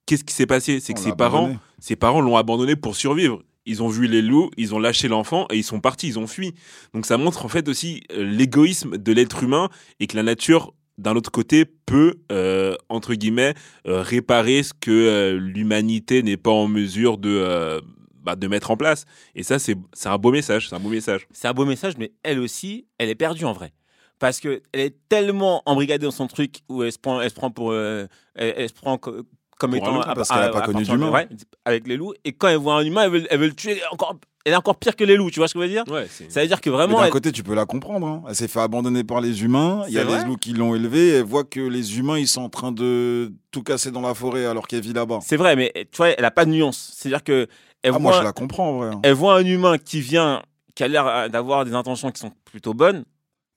[0.08, 0.80] qu'est-ce qui s'est passé?
[0.80, 3.44] C'est que ses parents, ses parents l'ont abandonné pour survivre.
[3.68, 6.26] Ils ont vu les loups, ils ont lâché l'enfant et ils sont partis, ils ont
[6.26, 6.56] fui.
[6.96, 10.74] Donc ça montre en fait aussi euh, l'égoïsme de l'être humain et que la nature
[10.98, 17.18] d'un autre côté, peut, euh, entre guillemets, réparer ce que l'humanité n'est pas en mesure
[17.18, 17.82] de,
[18.22, 19.06] bah, de mettre en place.
[19.36, 20.70] Et ça, c'est un beau message.
[20.70, 21.28] C'est un beau message.
[21.32, 23.74] C'est un beau message, mais elle aussi, elle est perdue en vrai.
[24.20, 27.50] Parce qu'elle est tellement embrigadée dans son truc où elle se prend, elle se prend
[27.50, 27.72] pour.
[27.72, 28.06] Euh,
[28.36, 30.02] elle, se prend comme étant.
[30.02, 31.26] parce qu'elle n'a pas connu d'humain.
[31.66, 32.14] avec les loups.
[32.24, 34.56] Et quand elle voit un humain, elle veut, elle veut le tuer encore elle est
[34.56, 35.84] encore pire que les loups, tu vois ce que je veux dire?
[35.88, 37.00] Ouais, Ça veut dire que vraiment.
[37.00, 38.08] D'un côté, tu peux la comprendre.
[38.08, 38.24] Hein.
[38.28, 39.84] Elle s'est fait abandonner par les humains.
[39.88, 41.10] Il y a les loups qui l'ont élevée.
[41.10, 44.46] Elle voit que les humains, ils sont en train de tout casser dans la forêt
[44.46, 45.20] alors qu'elle vit là-bas.
[45.22, 46.94] C'est vrai, mais tu vois, elle a pas de nuance.
[46.96, 47.48] C'est-à-dire que
[47.84, 48.88] ah, moi, je la comprends en vrai.
[48.90, 49.00] Hein.
[49.04, 50.44] Elle voit un humain qui vient,
[50.76, 53.06] qui a l'air d'avoir des intentions qui sont plutôt bonnes.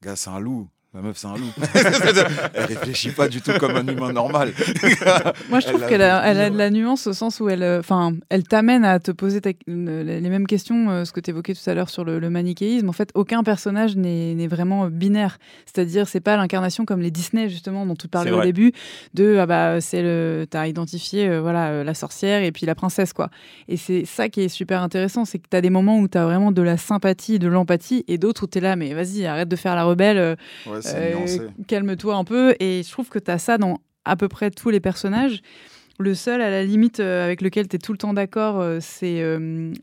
[0.03, 0.69] Gars, c'est un loup.
[0.95, 1.51] La meuf, c'est un loup.
[2.55, 4.53] elle réfléchit pas du tout comme un humain normal.
[5.51, 7.81] Moi, je trouve qu'elle a, elle a de la nuance au sens où elle, euh,
[7.81, 11.69] enfin, elle t'amène à te poser les mêmes questions, euh, ce que tu évoquais tout
[11.69, 12.89] à l'heure sur le, manichéisme.
[12.89, 15.39] En fait, aucun personnage n'est vraiment binaire.
[15.67, 18.73] C'est-à-dire, c'est pas l'incarnation comme les Disney, justement, dont tu parlais au début,
[19.15, 23.13] de, ah bah, c'est le, t'as identifié, euh, voilà, la sorcière et puis la princesse,
[23.13, 23.31] quoi.
[23.67, 26.19] Et c'est ça qui est super intéressant, c'est que tu as des moments où tu
[26.19, 29.27] as vraiment de la sympathie, de l'empathie, et d'autres où tu es là, mais vas-y,
[29.27, 30.37] arrête de faire la rebelle.
[30.87, 32.55] Euh, calme-toi un peu.
[32.61, 35.41] Et je trouve que tu as ça dans à peu près tous les personnages.
[35.99, 38.79] Le seul, à la limite, euh, avec lequel tu es tout le temps d'accord, euh,
[38.81, 39.23] c'est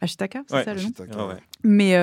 [0.02, 1.30] Ashitaka, c'est ça le nom?
[1.64, 1.96] Mais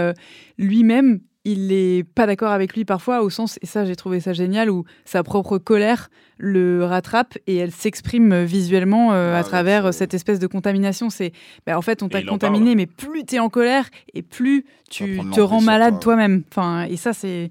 [0.56, 4.32] lui-même, il n'est pas d'accord avec lui parfois, au sens, et ça j'ai trouvé ça
[4.32, 10.14] génial, où sa propre colère le rattrape et elle s'exprime visuellement à ah travers cette
[10.14, 11.10] espèce de contamination.
[11.10, 11.32] C'est,
[11.66, 15.20] bah, en fait, on t'a contaminé, mais plus tu es en colère et plus tu
[15.32, 16.44] te rends malade toi-même.
[16.50, 17.50] Enfin, et ça, c'est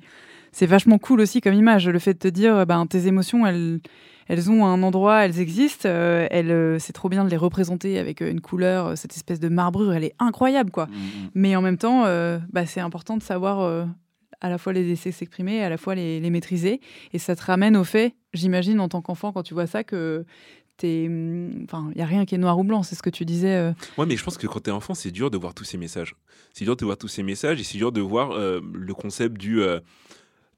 [0.57, 1.87] c'est vachement cool aussi comme image.
[1.87, 3.79] Le fait de te dire, ben, tes émotions, elles,
[4.27, 5.87] elles ont un endroit, elles existent.
[5.87, 9.39] Euh, elles, euh, c'est trop bien de les représenter avec euh, une couleur, cette espèce
[9.39, 10.87] de marbrure, elle est incroyable, quoi.
[10.87, 11.29] Mmh, mmh.
[11.35, 12.05] Mais en même temps,
[12.51, 13.85] bah, c'est important de savoir
[14.41, 16.81] à la fois les laisser s'exprimer, à la fois les, les, maîtriser.
[17.13, 20.25] Et ça te ramène au fait, j'imagine, en tant qu'enfant, quand tu vois ça, que
[20.83, 22.83] Enfin, il y a rien qui est noir ou blanc.
[22.83, 23.55] C'est ce que tu disais.
[23.55, 23.71] Euh.
[23.97, 25.77] Ouais, mais je pense que quand tu es enfant, c'est dur de voir tous ces
[25.77, 26.15] messages.
[26.53, 29.37] C'est dur de voir tous ces messages et c'est dur de voir euh, le concept
[29.37, 29.61] du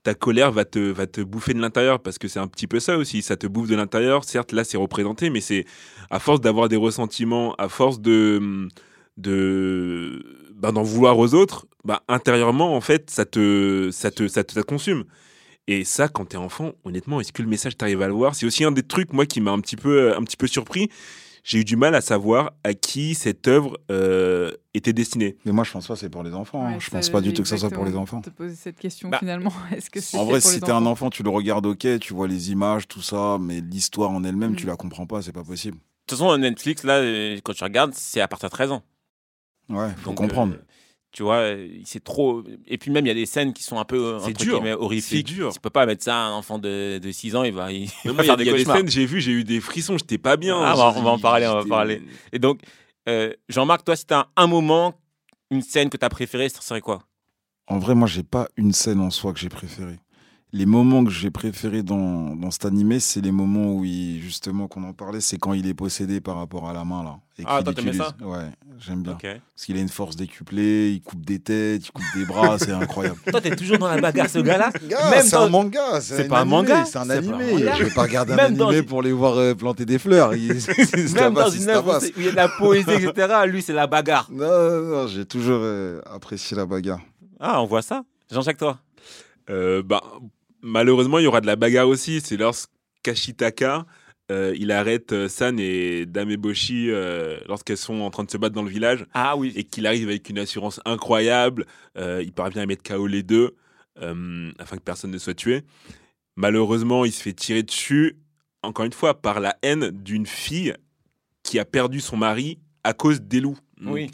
[0.03, 2.79] ta colère va te, va te bouffer de l'intérieur parce que c'est un petit peu
[2.79, 3.21] ça aussi.
[3.21, 4.23] Ça te bouffe de l'intérieur.
[4.23, 5.65] Certes, là, c'est représenté, mais c'est
[6.09, 8.67] à force d'avoir des ressentiments, à force de
[9.17, 10.23] de
[10.59, 14.59] bah, d'en vouloir aux autres, bah, intérieurement, en fait, ça te, ça te, ça te,
[14.61, 15.05] consume.
[15.67, 18.35] Et ça, quand t'es enfant, honnêtement, est-ce que le message t'arrive à le voir?
[18.35, 20.89] C'est aussi un des trucs, moi, qui m'a un petit peu, un petit peu surpris.
[21.43, 25.37] J'ai eu du mal à savoir à qui cette œuvre euh, était destinée.
[25.45, 26.65] Mais moi, je pense pas c'est pour les enfants.
[26.65, 26.79] Hein.
[26.79, 28.21] je pense pas du tout que ça soit pour les enfants.
[28.21, 29.53] Te poser cette question bah, finalement.
[29.75, 32.51] Est-ce que en vrai, si t'es un enfant, tu le regardes, ok, tu vois les
[32.51, 34.69] images, tout ça, mais l'histoire en elle-même, tu mm.
[34.69, 35.77] la comprends pas, c'est pas possible.
[35.77, 37.01] De toute façon, Netflix, là,
[37.43, 38.83] quand tu regardes, c'est à partir de 13 ans.
[39.69, 40.55] Ouais, faut comprendre.
[40.55, 40.65] Euh,
[41.11, 42.43] tu vois, c'est trop.
[42.67, 45.27] Et puis même, il y a des scènes qui sont un peu c'est dur, horrifiques.
[45.27, 45.51] Dur.
[45.51, 47.89] Tu peux pas mettre ça à un enfant de, de 6 ans, il va, il
[48.05, 50.17] va faire des Il y a des scènes, j'ai vu, j'ai eu des frissons, j'étais
[50.17, 50.59] pas bien.
[50.61, 52.01] Ah, on va en parler, on va parler.
[52.31, 52.61] Et donc,
[53.07, 54.93] euh, Jean-Marc, toi, si t'as un, moment,
[55.49, 57.03] une scène que t'as préférée, ce serait quoi?
[57.67, 59.99] En vrai, moi, j'ai pas une scène en soi que j'ai préférée
[60.51, 64.67] les moments que j'ai préférés dans, dans cet animé, c'est les moments où il, justement,
[64.67, 67.19] qu'on en parlait, c'est quand il est possédé par rapport à la main, là.
[67.45, 69.15] ah, toi, t'aimais ça Ouais, j'aime bien.
[69.21, 72.71] Parce qu'il a une force décuplée, il coupe des têtes, il coupe des bras, c'est
[72.71, 73.19] incroyable.
[73.29, 74.71] Toi, t'es toujours dans la bagarre, ce gars-là?
[75.21, 77.59] C'est un manga, c'est pas un manga, c'est un animé.
[77.77, 80.31] Je vais pas regarder un animé pour les voir euh, planter des fleurs.
[81.15, 83.85] Même dans une œuvre où il y a de la poésie, etc., lui, c'est la
[83.87, 84.27] bagarre.
[84.31, 87.01] Non, non, non j'ai toujours euh, apprécié la bagarre.
[87.39, 88.03] Ah, on voit ça.
[88.31, 88.79] Jean-Jacques, toi?
[89.49, 90.01] Euh, bah,
[90.61, 92.21] malheureusement, il y aura de la bagarre aussi.
[92.21, 93.85] C'est lorsqu'Ashitaka,
[94.31, 98.37] euh, il arrête euh, San et Dame Boshi euh, lorsqu'elles sont en train de se
[98.37, 99.05] battre dans le village.
[99.13, 99.53] Ah oui.
[99.55, 101.65] Et qu'il arrive avec une assurance incroyable.
[101.97, 103.55] il parvient à mettre KO les deux
[103.97, 105.63] afin que personne ne soit tué.
[106.35, 108.17] Malheureusement, il se fait tirer dessus,
[108.63, 110.73] encore une fois, par la haine d'une fille
[111.43, 113.57] qui a perdu son mari à cause des loups.
[113.81, 114.09] Oui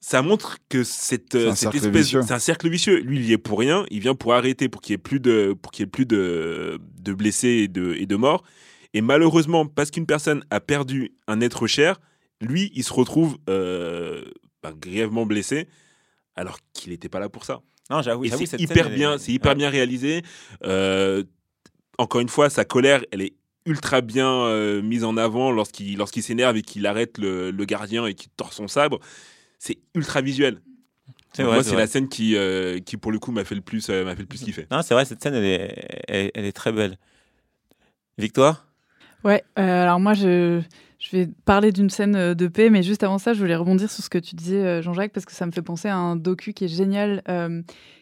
[0.00, 3.00] ça montre que cette, euh, cette espèce, c'est un cercle vicieux.
[3.00, 3.84] Lui, il y est pour rien.
[3.90, 6.06] Il vient pour arrêter, pour qu'il y ait plus de, pour qu'il y ait plus
[6.06, 8.44] de, de blessés et de, et de morts.
[8.94, 12.00] Et malheureusement, parce qu'une personne a perdu un être cher,
[12.40, 14.24] lui, il se retrouve euh,
[14.62, 15.68] bah, grièvement blessé,
[16.36, 17.60] alors qu'il n'était pas là pour ça.
[17.90, 18.24] Non, j'avoue.
[18.26, 20.22] C'est hyper bien, c'est hyper bien réalisé.
[20.64, 21.24] Euh,
[21.98, 23.34] encore une fois, sa colère, elle est
[23.66, 28.14] ultra bien mise en avant lorsqu'il lorsqu'il s'énerve et qu'il arrête le, le gardien et
[28.14, 28.98] qu'il tord son sabre
[29.58, 30.60] c'est ultra visuel.
[31.32, 33.90] C'est moi, c'est la scène qui, euh, qui, pour le coup, m'a fait le plus,
[33.90, 34.66] euh, m'a fait le plus kiffer.
[34.70, 36.96] Non, c'est vrai, cette scène, elle est, elle, est très belle.
[38.16, 38.66] Victoire?
[39.24, 40.62] Ouais, euh, alors moi, je,
[40.98, 44.02] je vais parler d'une scène de paix, mais juste avant ça, je voulais rebondir sur
[44.02, 46.64] ce que tu disais, Jean-Jacques, parce que ça me fait penser à un docu qui
[46.64, 47.22] est génial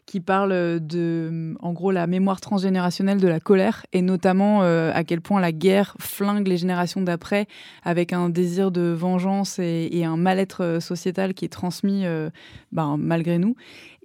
[0.06, 5.02] qui parle de, en gros, la mémoire transgénérationnelle de la colère et notamment euh, à
[5.02, 7.46] quel point la guerre flingue les générations d'après
[7.82, 12.30] avec un désir de vengeance et, un mal-être euh, sociétal qui est transmis euh,
[12.70, 13.56] ben, malgré nous.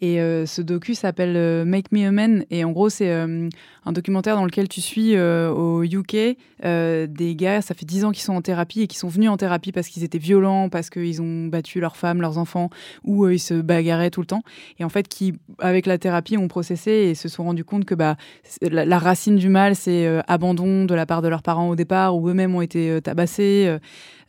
[0.01, 2.43] Et ce docu s'appelle Make Me a Man.
[2.49, 7.73] Et en gros, c'est un documentaire dans lequel tu suis au UK des gars, ça
[7.73, 10.03] fait 10 ans qu'ils sont en thérapie et qui sont venus en thérapie parce qu'ils
[10.03, 12.69] étaient violents, parce qu'ils ont battu leurs femmes, leurs enfants,
[13.03, 14.43] ou ils se bagarraient tout le temps.
[14.79, 17.95] Et en fait, qui, avec la thérapie, ont processé et se sont rendus compte que
[17.95, 18.15] bah,
[18.61, 22.15] la, racine du mal, c'est euh, abandon de la part de leurs parents au départ,
[22.15, 23.77] ou eux-mêmes ont été euh, tabassés,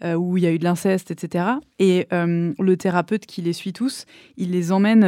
[0.04, 1.44] euh, où il y a eu de l'inceste, etc.
[1.78, 4.04] Et le thérapeute qui les suit tous,
[4.36, 5.00] il les emmène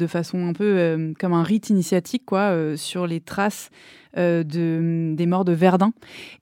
[0.00, 3.70] de façon un peu comme un rite initiatique, quoi, sur les traces
[4.16, 5.92] de, des morts de Verdun.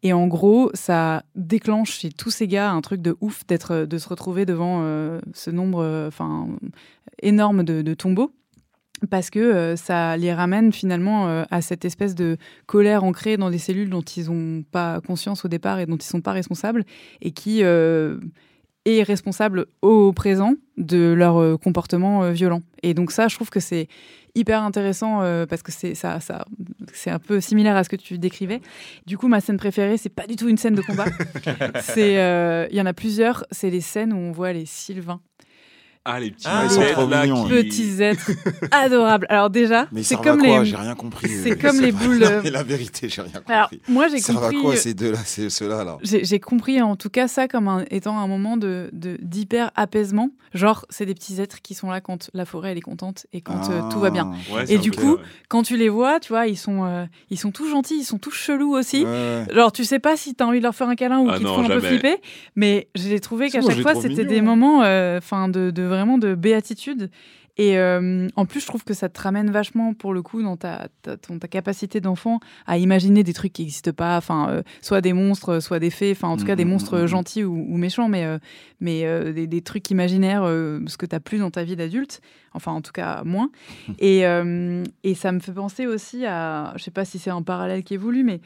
[0.03, 3.99] Et en gros, ça déclenche chez tous ces gars un truc de ouf d'être, de
[3.99, 4.83] se retrouver devant
[5.35, 6.49] ce nombre, enfin,
[7.23, 8.33] énorme de tombeaux
[9.11, 13.51] parce que euh, ça les ramène finalement euh, à cette espèce de colère ancrée dans
[13.51, 16.33] des cellules dont ils n'ont pas conscience au départ et dont ils ne sont pas
[16.33, 16.85] responsables,
[17.21, 18.19] et qui euh,
[18.97, 22.63] est responsable au présent de leur comportement violent.
[22.83, 23.89] Et donc ça, je trouve que c'est
[24.35, 26.45] hyper intéressant parce que c'est ça, ça
[26.93, 28.61] c'est un peu similaire à ce que tu décrivais.
[29.07, 31.07] Du coup, ma scène préférée, c'est pas du tout une scène de combat.
[31.81, 33.45] c'est il y en a plusieurs.
[33.51, 35.21] C'est les scènes où on voit les Sylvains
[36.05, 36.67] ah, les petits ah,
[37.49, 38.31] petits êtres
[38.71, 39.27] adorables.
[39.29, 40.65] Alors déjà, c'est comme les.
[40.65, 41.29] J'ai rien compris.
[41.29, 42.19] C'est comme les boules.
[42.45, 43.55] la vérité, j'ai rien compris.
[43.55, 44.57] Alors, moi, j'ai compris.
[44.57, 45.99] à quoi ces deux-là, ceux-là là?
[46.03, 50.31] J'ai compris en tout cas ça comme un, étant un moment de d'hyper apaisement.
[50.55, 53.43] Genre, c'est des petits êtres qui sont là quand la forêt elle est contente et
[53.43, 54.33] quand euh, tout va bien.
[54.55, 54.63] Ah.
[54.67, 57.69] et du coup, quand tu les vois, tu vois, ils sont euh, ils sont tous
[57.69, 59.05] gentils, ils sont tous chelous aussi.
[59.53, 61.47] Genre, tu sais pas si t'as envie de leur faire un câlin ou ah qu'ils
[61.47, 62.17] te font un peu flipper.
[62.57, 67.11] Mais j'ai trouvé qu'à chaque fois, c'était des moments, euh, enfin, de vraiment de béatitude.
[67.61, 70.57] Et euh, en plus, je trouve que ça te ramène vachement, pour le coup, dans
[70.57, 74.63] ta, ta, ton- ta capacité d'enfant à imaginer des trucs qui n'existent pas, enfin, euh,
[74.81, 77.07] soit des monstres, soit des fées, enfin, en tout cas, des Mhm, monstres mhm.
[77.09, 78.39] gentils ou, ou méchants, mais, euh,
[78.81, 82.21] mais des, des trucs imaginaires, ce que tu as plus dans ta vie d'adulte,
[82.55, 83.51] enfin, en tout cas, moins.
[83.99, 84.23] et,
[85.03, 87.95] et ça me fait penser aussi à, je sais pas si c'est un parallèle qui
[87.95, 88.41] est voulu, mais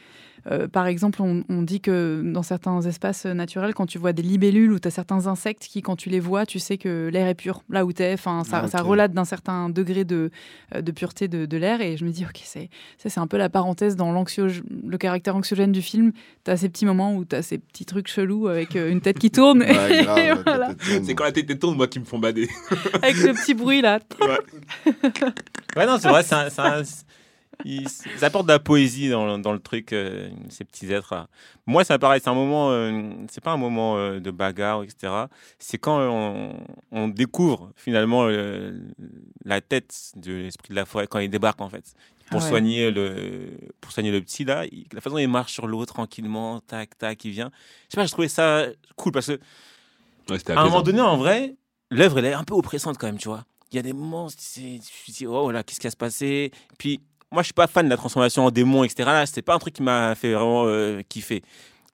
[0.51, 4.23] euh, par exemple, on, on dit que dans certains espaces naturels, quand tu vois des
[4.23, 7.27] libellules ou tu as certains insectes qui, quand tu les vois, tu sais que l'air
[7.29, 8.13] est pur là où tu es.
[8.15, 10.31] Enfin, ça, Ah, ça relate d'un certain degré de,
[10.75, 11.81] euh, de pureté de, de l'air.
[11.81, 14.99] Et je me dis, ok, c'est ça, c'est un peu la parenthèse dans l'anxiog- le
[14.99, 16.13] caractère anxiogène du film.
[16.45, 19.01] Tu as ces petits moments où tu as ces petits trucs chelous avec euh, une
[19.01, 19.63] tête qui tourne.
[19.63, 20.71] Ouais, grave, voilà.
[21.05, 22.49] C'est quand la tête tourne, moi, qui me font bader.
[23.03, 24.01] Avec le petit bruit là.
[25.77, 26.83] Ouais, non, c'est vrai, c'est un- c'est un-
[27.65, 31.15] ils, ils apportent de la poésie dans, le- dans le truc, euh, ces petits êtres.
[31.15, 31.29] là.
[31.67, 34.83] Moi, ça me paraît, c'est un moment, euh, c'est pas un moment euh, de bagarre,
[34.83, 35.13] etc.
[35.59, 36.57] C'est quand on,
[36.91, 38.73] on découvre finalement euh,
[39.45, 41.95] la tête de l'esprit de la forêt quand il débarque en fait.
[42.31, 42.51] Pour Ah ouais.
[42.51, 45.85] soigner le, pour soigner le petit là, il- la façon dont il marche sur l'eau
[45.87, 47.51] tranquillement, tac tac, il vient.
[47.89, 49.39] Je sais pas, je trouvais ça cool parce que
[50.31, 51.57] Ouais, à un moment donné, en vrai,
[51.91, 53.45] l'œuvre, elle est un peu oppressante quand même, tu vois.
[53.71, 56.53] Il y a des moments, tu te dis, oh là, qu'est-ce qui va se passer?
[56.79, 57.01] Puis,
[57.33, 59.05] moi, je suis pas fan de la transformation en démon, etc.
[59.07, 61.43] Là, c'était pas un truc qui m'a fait vraiment euh, kiffer.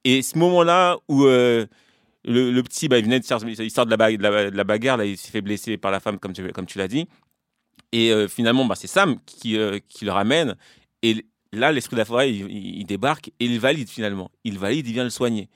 [0.04, 1.66] Et ce moment-là où euh,
[2.24, 4.50] le, le petit, bah, il venait de sortir, il sort de la, ba- de la,
[4.50, 6.78] de la bagarre, là, il s'est fait blesser par la femme, comme tu, comme tu
[6.78, 7.06] l'as dit.
[7.92, 10.56] Et euh, finalement, bah, c'est Sam qui, euh, qui le ramène.
[11.02, 14.30] Et là, l'esprit de la forêt, il, il- il débarque et il valide finalement.
[14.44, 15.48] Il valide, il vient le soigner.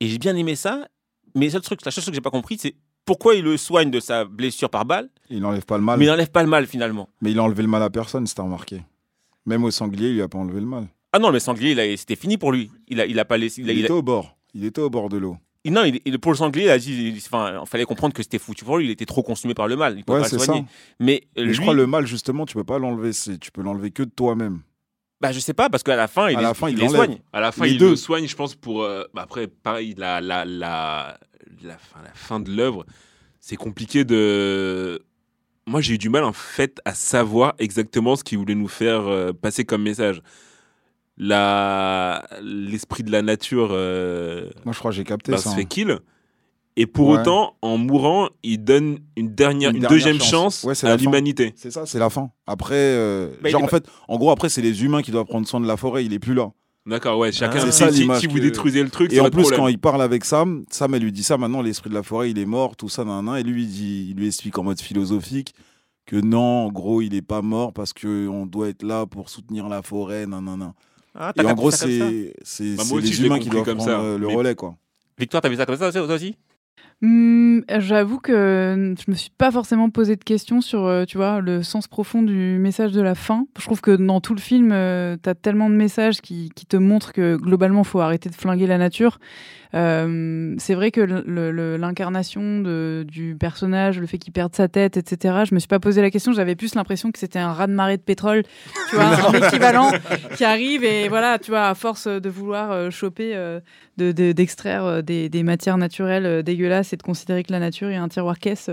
[0.00, 0.86] Et j'ai bien aimé ça.
[1.34, 3.56] Mais le seul truc, la seule chose que j'ai pas compris, c'est pourquoi il le
[3.56, 5.98] soigne de sa blessure par balle, Il n'enlève pas le mal.
[5.98, 7.08] mais il n'enlève pas le mal finalement.
[7.20, 8.82] Mais il a enlevé le mal à personne, si t'as remarqué.
[9.46, 10.86] Même au sanglier, il lui a pas enlevé le mal.
[11.12, 12.70] Ah non, le sanglier, il a- c'était fini pour lui.
[12.88, 13.60] Il a, il a pas laissé.
[13.60, 14.36] Il, Il, a- il a- était au bord.
[14.54, 15.36] Il était au bord de l'eau.
[15.64, 17.08] il- non, il, pour le sanglier, il a dit.
[17.14, 18.86] il- Enfin, il fallait comprendre que c'était foutu pour lui.
[18.86, 19.94] Il était trop consumé par le mal.
[19.98, 20.44] Il peut Ouais, pas le ça.
[20.44, 20.64] soigner.
[21.00, 23.10] Mais, euh, Mais lui, je crois le mal, justement, tu peux pas l'enlever.
[23.40, 24.60] Tu peux l'enlever que de toi-même.
[25.20, 26.88] bah, je sais pas parce qu'à la fin, il, À les- la fin, il les
[26.88, 27.18] soigne.
[27.32, 27.90] À la fin, Les il deux.
[27.90, 28.82] le soigne, je pense, pour.
[28.82, 31.16] euh, bah, après, pareil, la, la, la,
[31.62, 32.84] la, fin, la fin de l'œuvre,
[33.38, 35.00] c'est compliqué de.
[35.66, 39.06] Moi, j'ai eu du mal, en fait, à savoir exactement ce qu'il voulait nous faire
[39.06, 40.20] euh, passer comme message.
[41.18, 45.44] La- L'esprit de la nature euh, Moi, je crois que j'ai capté bah, ça.
[45.44, 45.56] se hein.
[45.56, 45.98] fait kill.
[46.76, 47.20] Et pour Ouais.
[47.20, 50.30] autant, en mourant, il donne une, dernière, Une une, dernière deuxième chance.
[50.30, 51.52] chance, Ouais, c'est à l'humanité.
[51.54, 52.30] C'est ça, c'est la fin.
[52.46, 55.26] Après, euh, Bah, genre, en pas- fait, en gros, après, c'est les humains qui doivent
[55.26, 56.04] prendre soin de la forêt.
[56.06, 56.50] Il est plus là.
[56.84, 57.60] D'accord, ouais, chacun.
[57.62, 57.70] Ah.
[57.70, 59.60] ça, si, l'image si vous que- détruisez le truc, Et ça en plus, problème.
[59.60, 61.38] quand il parle avec Sam, Sam, elle lui dit ça.
[61.38, 63.36] Maintenant, l'esprit de la forêt, il est mort, tout ça, nan, nan.
[63.36, 65.54] Et lui, il, dit, il lui explique en mode philosophique
[66.06, 69.68] que non, en gros, il est pas mort parce qu'on doit être là pour soutenir
[69.68, 70.72] la forêt, nan, nan, nan.
[71.14, 74.18] Ah, Et en gros, c'est c'est- Bah, les humains qui doivent comme prendre ça, euh,
[74.18, 74.74] le mais- relais, quoi.
[75.18, 76.34] Victoire, t'as vu ça comme ça, toi aussi?
[77.00, 81.40] Hmm, J'avoue que je me suis pas forcément posé de questions sur, euh, tu vois,
[81.40, 83.46] le sens profond du message de la fin.
[83.58, 86.76] Je trouve que dans tout le film, tu as tellement de messages qui, qui te
[86.76, 89.18] montrent que globalement, faut arrêter de flinguer la nature.
[89.74, 92.60] Euh, c'est vrai que l'incarnation
[93.04, 96.10] du personnage, le fait qu'il perde sa tête, etc., je me suis pas posé la
[96.10, 96.32] question.
[96.32, 98.42] J'avais plus l'impression que c'était un raz de marée de pétrole,
[98.90, 99.90] tu vois, un équivalent
[100.36, 103.34] qui arrive et voilà, tu vois, à force de vouloir euh, choper,
[104.00, 107.52] euh, de- de- d'extraire euh, des, des matières naturelles euh, dégueulasses et de considérer que
[107.52, 108.70] la nature est un tiroir caisse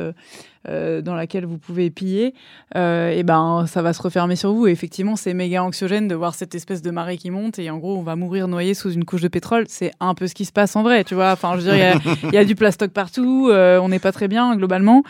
[0.67, 2.33] euh, dans laquelle vous pouvez piller,
[2.75, 4.67] et ben ça va se refermer sur vous.
[4.67, 7.77] Et effectivement, c'est méga anxiogène de voir cette espèce de marée qui monte et en
[7.77, 9.65] gros, on va mourir noyé sous une couche de pétrole.
[9.69, 11.31] C'est un peu ce qui se passe en vrai, tu vois.
[11.31, 15.03] Enfin, je il y a- du plastoc partout, on n'est pas très bien globalement.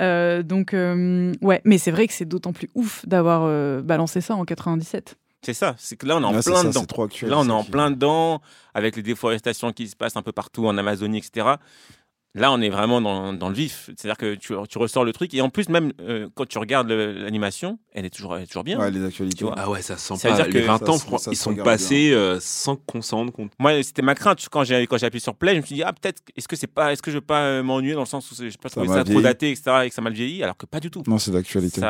[0.00, 5.16] Donc, ouais, mais c'est vrai que c'est d'autant plus ouf d'avoir balancé ça en 97.
[5.46, 5.74] C'est ça.
[5.78, 6.80] C'est que là, on est en Là, plein ça, dedans.
[6.80, 7.30] c'est trop actuel.
[7.30, 8.42] Là, on est en qui- plein dedans,
[8.74, 11.46] avec les déforestations qui se passent un peu partout en Amazonie, etc.
[12.34, 13.88] Là, on est vraiment dans, dans le vif.
[13.96, 15.32] C'est-à-dire que tu, tu ressors le truc.
[15.32, 18.62] Et en plus, même euh, quand tu regardes l'animation, elle est toujours, elle est toujours
[18.64, 18.78] bien.
[18.78, 19.38] Ouais, les actualités.
[19.38, 19.54] Tu vois?
[19.56, 20.42] Ah ouais, ça sent Ça veut pas.
[20.42, 23.52] dire Les que 20 ça ans, ils sont passés euh, sans qu'on s'en rende compte.
[23.58, 25.52] Moi, c'était ma crainte quand j'ai quand j'ai appuyé sur play.
[25.54, 27.40] Je me suis dit ah peut-être est-ce que c'est pas est-ce que je vais pas
[27.42, 29.62] euh, m'ennuyer dans le sens où c'est- je peux pas trouver ça trop daté etc
[29.84, 31.04] et que ça m'a vieilli alors que pas du tout.
[31.06, 31.80] Non, c'est d'actualité.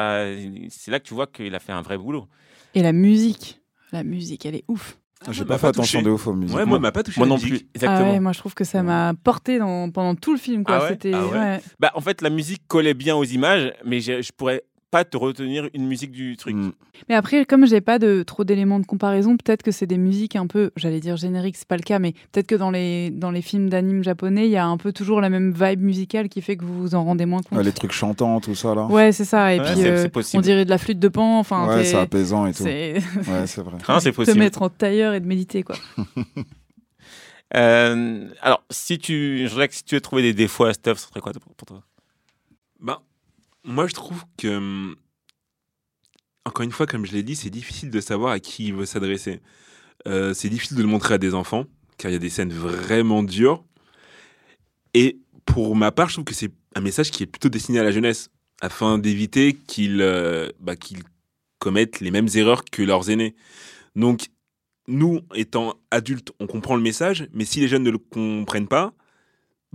[0.71, 2.29] C'est là que tu vois qu'il a fait un vrai boulot.
[2.77, 3.61] Et la musique,
[3.91, 4.99] la musique, elle est ouf.
[5.31, 6.05] J'ai m'a pas pas fait attention touché.
[6.07, 6.55] de ouf aux musiques.
[6.57, 7.19] Ouais, moi, elle m'a pas touché.
[7.19, 7.49] Moi non musique.
[7.49, 7.69] plus.
[7.75, 8.09] Exactement.
[8.11, 10.63] Ah ouais, moi je trouve que ça m'a porté dans, pendant tout le film.
[10.63, 10.77] Quoi.
[10.77, 10.89] Ah ouais?
[10.91, 11.39] C'était Ah ouais?
[11.39, 11.61] ouais.
[11.81, 15.17] Bah en fait la musique collait bien aux images, mais je, je pourrais pas te
[15.17, 16.55] retenir une musique du truc.
[16.55, 16.73] Mm.
[17.09, 20.37] Mais après, comme j'ai pas de trop d'éléments de comparaison, peut-être que c'est des musiques
[20.37, 23.31] un peu, j'allais dire génériques, c'est pas le cas, mais peut-être que dans les dans
[23.31, 26.41] les films d'anime japonais, il y a un peu toujours la même vibe musicale qui
[26.41, 27.59] fait que vous vous en rendez moins compte.
[27.59, 28.87] Ouais, les trucs chantants, tout ça, là.
[28.87, 29.55] Ouais, c'est ça.
[29.55, 31.39] Et Ouais, puis euh, on dirait de la flûte de pan.
[31.41, 32.63] Enfin, Ouais, c'est apaisant et tout.
[32.63, 32.95] c'est
[33.29, 33.79] Ouais, c'est vrai.
[33.89, 34.39] Hein, c'est te possible.
[34.39, 35.77] mettre en tailleur et de méditer quoi.
[37.55, 40.99] Euh, alors si tu je dirais que si tu veux trouver des défauts à œuvre,
[40.99, 41.81] ce serait quoi pour, pour toi?
[42.81, 42.99] Ben,
[43.67, 44.95] Moi, je trouve que,
[46.45, 48.87] encore une fois, comme je l'ai dit, c'est difficile de savoir à qui il veut
[48.87, 49.41] s'adresser.
[50.07, 51.65] Euh, c'est difficile de le montrer à des enfants,
[51.99, 53.65] car il y a des scènes vraiment dures.
[54.95, 57.83] Et pour ma part, je trouve que c'est un message qui est plutôt destiné à
[57.83, 60.75] la jeunesse, afin d'éviter qu'ils euh, bah,
[61.59, 63.35] commettent les mêmes erreurs que leurs aînés.
[63.97, 64.29] Donc,
[64.87, 68.95] nous, étant adultes, on comprend le message, mais si les jeunes ne le comprennent pas,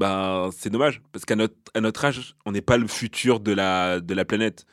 [0.01, 3.51] bah, c'est dommage, parce qu'à notre, à notre âge, on n'est pas le futur de
[3.51, 4.65] la, de la planète.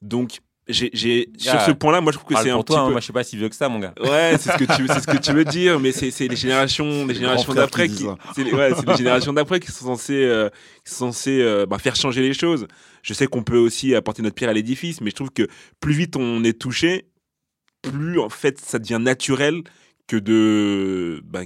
[0.00, 2.80] Donc, j'ai, j'ai, sur Ah, ce point-là, moi, je trouve que c'est un petit toi,
[2.80, 2.92] hein, peu...
[2.92, 3.92] moi je suis pas si vieux que ça, mon gars.
[4.00, 6.36] Ouais, c'est ce que tu, c'est ce que tu veux dire, mais c'est, c'est les
[6.36, 9.70] générations, les générations d'après qui qui, disent c'est les, ouais, c'est les générations d'après qui
[9.70, 10.48] sont censées, euh,
[10.86, 12.66] qui sont censées euh, bah, faire changer les choses.
[13.02, 15.46] Je sais qu'on peut aussi apporter notre pierre à l'édifice, mais je trouve que
[15.80, 17.10] plus vite on est touché,
[17.82, 19.64] plus en fait ça devient naturel
[20.06, 21.42] que de, bah,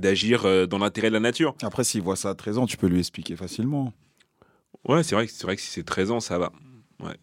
[0.00, 1.54] d'agir euh, dans l'intérêt de la nature.
[1.62, 3.92] Après, s'il voit ça à 13 ans, tu peux lui expliquer facilement.
[4.88, 6.52] Ouais, c'est vrai vrai que si c'est 13 ans, ça va.
[7.00, 7.16] Ouais.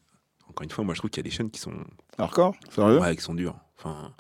[0.50, 1.74] Encore une fois, moi je trouve qu'il y a des chaînes qui sont,
[2.18, 3.00] Hardcore Sérieux?
[3.00, 3.58] Ouais, qui sont dures.
[3.78, 4.14] Enfin.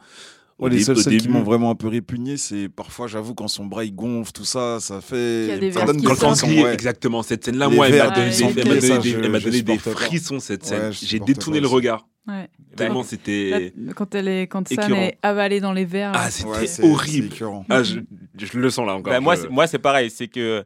[0.63, 3.65] Ouais, les scènes qui début- m'ont vraiment un peu répugné, c'est parfois, j'avoue, quand son
[3.65, 5.43] bras il gonfle, tout ça, ça fait.
[5.43, 6.73] Il y a des ça vers donne qui des Quand ouais.
[6.73, 9.31] exactement, cette scène-là, moi, elle m'a donné, des- elle m'a donné ça, des- je- elle
[9.31, 10.05] m'a je donné des supporte pas.
[10.05, 10.81] frissons, cette scène.
[10.87, 12.07] Ouais, J'ai détourné le regard.
[12.27, 12.47] Ouais.
[12.77, 13.73] Tellement c'était.
[13.95, 14.95] quand elle est, quand écœurant.
[14.95, 16.13] est avalée dans les verres.
[16.15, 17.29] Ah, c'était horrible.
[17.69, 17.99] Ah, je,
[18.37, 19.11] je le sens là encore.
[19.11, 20.09] Bah, moi, moi, c'est pareil.
[20.09, 20.63] C'est que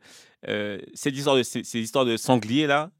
[0.47, 2.91] euh, cette histoire de, ces, ces histoires de sangliers là,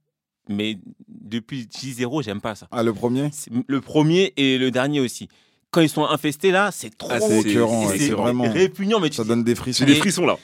[0.49, 2.67] mais depuis J0, j'aime pas ça.
[2.71, 3.29] Ah, le premier?
[3.67, 5.29] Le premier et le dernier aussi.
[5.71, 8.13] Quand ils sont infestés là, c'est trop Ah, C'est c'est- écœurant, c'est- ouais, c'est c'est
[8.13, 8.51] vraiment.
[8.51, 8.99] répugnant.
[8.99, 9.85] Mais tu Ça donne des J'ai frissons.
[9.85, 10.37] des Et- frissons là.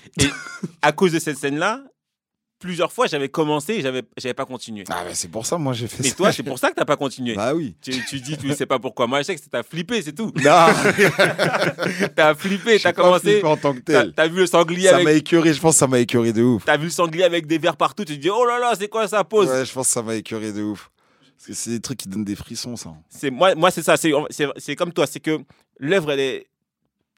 [0.82, 1.82] à cause de cette scène là,
[2.60, 4.84] plusieurs fois, j'avais commencé et j'avais, j'avais pas continué.
[4.90, 6.16] Ah, bah, c'est pour ça, moi, j'ai fait Et ça.
[6.16, 7.36] toi, c'est pour ça que t'as pas continué.
[7.36, 7.76] Bah oui.
[7.82, 9.06] Tu, tu dis, tu sais pas pourquoi.
[9.08, 10.32] Moi, je sais que t'as flippé, c'est tout.
[10.36, 10.42] Non,
[12.16, 13.32] T'as flippé, j'ai t'as commencé.
[13.34, 14.14] flippé en tant que T'as, tel.
[14.14, 15.06] t'as vu le sanglier Ça avec.
[15.06, 16.64] m'a écœuré, je pense que ça m'a écœuré de ouf.
[16.66, 18.06] T'as vu le sanglier avec des verres partout.
[18.06, 20.02] Tu te dis, oh là là, c'est quoi ça pose Ouais, je pense que ça
[20.02, 20.90] m'a écœuré de ouf.
[21.44, 22.96] Parce que c'est des trucs qui donnent des frissons, ça.
[23.10, 23.98] c'est moi, moi c'est ça.
[23.98, 25.06] C'est, comme toi.
[25.06, 25.42] C'est que
[25.78, 26.48] l'œuvre, elle est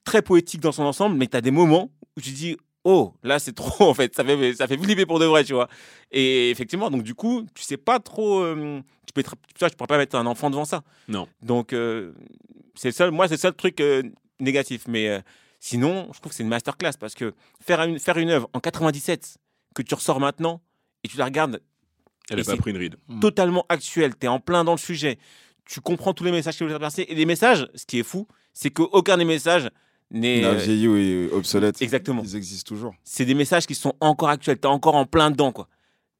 [0.04, 3.52] très poétique dans son ensemble, mais t'as des moments où tu dis, oh, là, c'est
[3.52, 4.16] trop en fait.
[4.16, 5.68] Ça fait, ça fait flipper pour de vrai, tu vois.
[6.10, 8.40] Et effectivement, donc du coup, tu sais pas trop.
[8.40, 10.82] euh, tu peux, être- tu vois, tu pourrais pas mettre un enfant devant ça.
[11.06, 11.28] Non.
[11.42, 12.12] Donc, euh,
[12.74, 14.02] c'est le seul, moi, c'est le seul truc euh,
[14.40, 14.88] négatif.
[14.88, 15.20] Mais euh,
[15.60, 18.58] sinon, je trouve que c'est une masterclass parce que faire une, faire une œuvre en
[18.58, 19.36] 97
[19.72, 20.60] que tu ressors maintenant
[21.04, 21.60] et tu la regardes
[22.30, 22.96] Elle a Et pas pris une ride.
[23.08, 23.20] Mm.
[23.20, 25.18] totalement actuelle, tu es en plein dans le sujet,
[25.64, 27.02] tu comprends tous les messages qui veulent passer.
[27.08, 29.68] Et les messages, ce qui est fou, c'est qu'aucun des messages
[30.10, 30.44] n'est.
[30.44, 31.80] Euh, vieilli ou obsolète.
[31.82, 32.22] Exactement.
[32.24, 32.94] Ils existent toujours.
[33.04, 35.52] c'est des messages qui sont encore actuels, tu es encore en plein dedans.
[35.52, 35.68] quoi.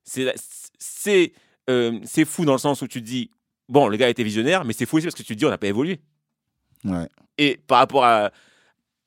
[0.05, 0.33] C'est
[0.79, 1.33] c'est
[1.69, 3.31] euh, c'est fou dans le sens où tu te dis,
[3.69, 5.51] bon, le gars était visionnaire, mais c'est fou aussi parce que tu te dis, on
[5.51, 6.01] n'a pas évolué.
[6.85, 7.09] Ouais.
[7.39, 8.31] Et par rapport à,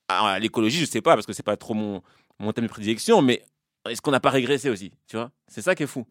[0.09, 2.01] à l'écologie, je sais pas, parce que c'est pas trop mon,
[2.39, 3.41] mon thème de prédilection, mais
[3.89, 5.31] est-ce qu'on n'a pas régressé aussi Tu vois?
[5.47, 6.05] C'est ça qui est fou.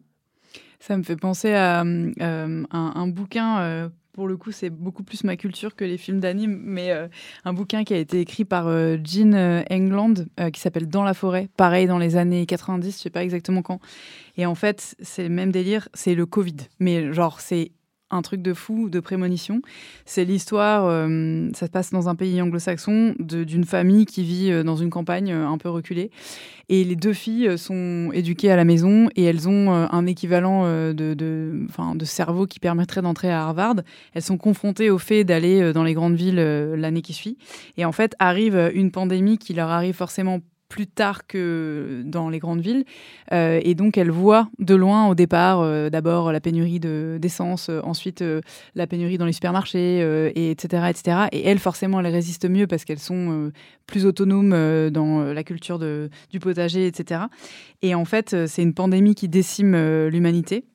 [0.79, 3.59] Ça me fait penser à euh, un, bouquin.
[3.59, 7.07] euh, pour le coup, c'est beaucoup plus ma culture que les films d'anime, mais euh,
[7.45, 8.67] un bouquin qui a été écrit par
[9.03, 10.13] Jean England,
[10.51, 11.49] qui s'appelle Dans la forêt.
[11.57, 13.79] Pareil, dans les années 90, je sais pas exactement quand.
[14.37, 16.57] Et en fait, c'est le même délire, c'est le Covid.
[16.79, 17.71] Mais genre, c'est
[18.11, 19.61] un truc de fou, de prémonition.
[20.05, 24.63] C'est l'histoire, euh, ça se passe dans un pays anglo-saxon, d'une famille qui vit euh,
[24.63, 26.11] dans une campagne euh, un peu reculée.
[26.69, 30.93] Et les deux filles sont éduquées à la maison et elles ont un équivalent de,
[30.93, 33.77] de, de cerveau qui permettrait d'entrer à Harvard.
[34.13, 37.39] Elles sont confrontées au fait d'aller dans les grandes villes l'année qui suit.
[37.77, 42.37] Et en fait, arrive une pandémie qui leur arrive forcément plus tard que dans les
[42.39, 42.85] grandes villes.
[43.33, 47.69] Euh, et donc, elles voient de loin, au départ, euh, d'abord la pénurie de- d'essence,
[47.69, 48.39] euh, ensuite euh,
[48.75, 49.99] la pénurie dans les supermarchés,
[50.35, 51.17] et etc., etc.
[51.31, 53.51] Et elles, forcément, elles résistent mieux parce qu'elles sont
[53.87, 54.51] plus autonomes
[54.91, 57.21] dans la culture de, du potager, etc.
[57.81, 59.75] Et en fait, c'est une pandémie qui décime
[60.07, 60.65] l'humanité.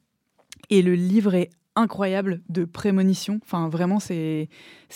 [0.71, 3.39] Et le livre est incroyable de prémonition.
[3.45, 4.49] Enfin, vraiment, c'est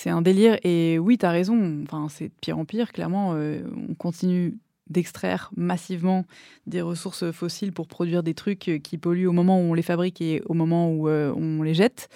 [0.07, 0.59] un délire.
[0.65, 1.83] Et oui, tu as raison.
[1.85, 2.93] Enfin, c'est de pire en pire.
[2.93, 4.59] Clairement, on continue
[4.91, 6.25] d'extraire massivement
[6.67, 9.83] des ressources fossiles pour produire des trucs euh, qui polluent au moment où on les
[9.83, 12.09] fabrique et au moment où euh, on les jette.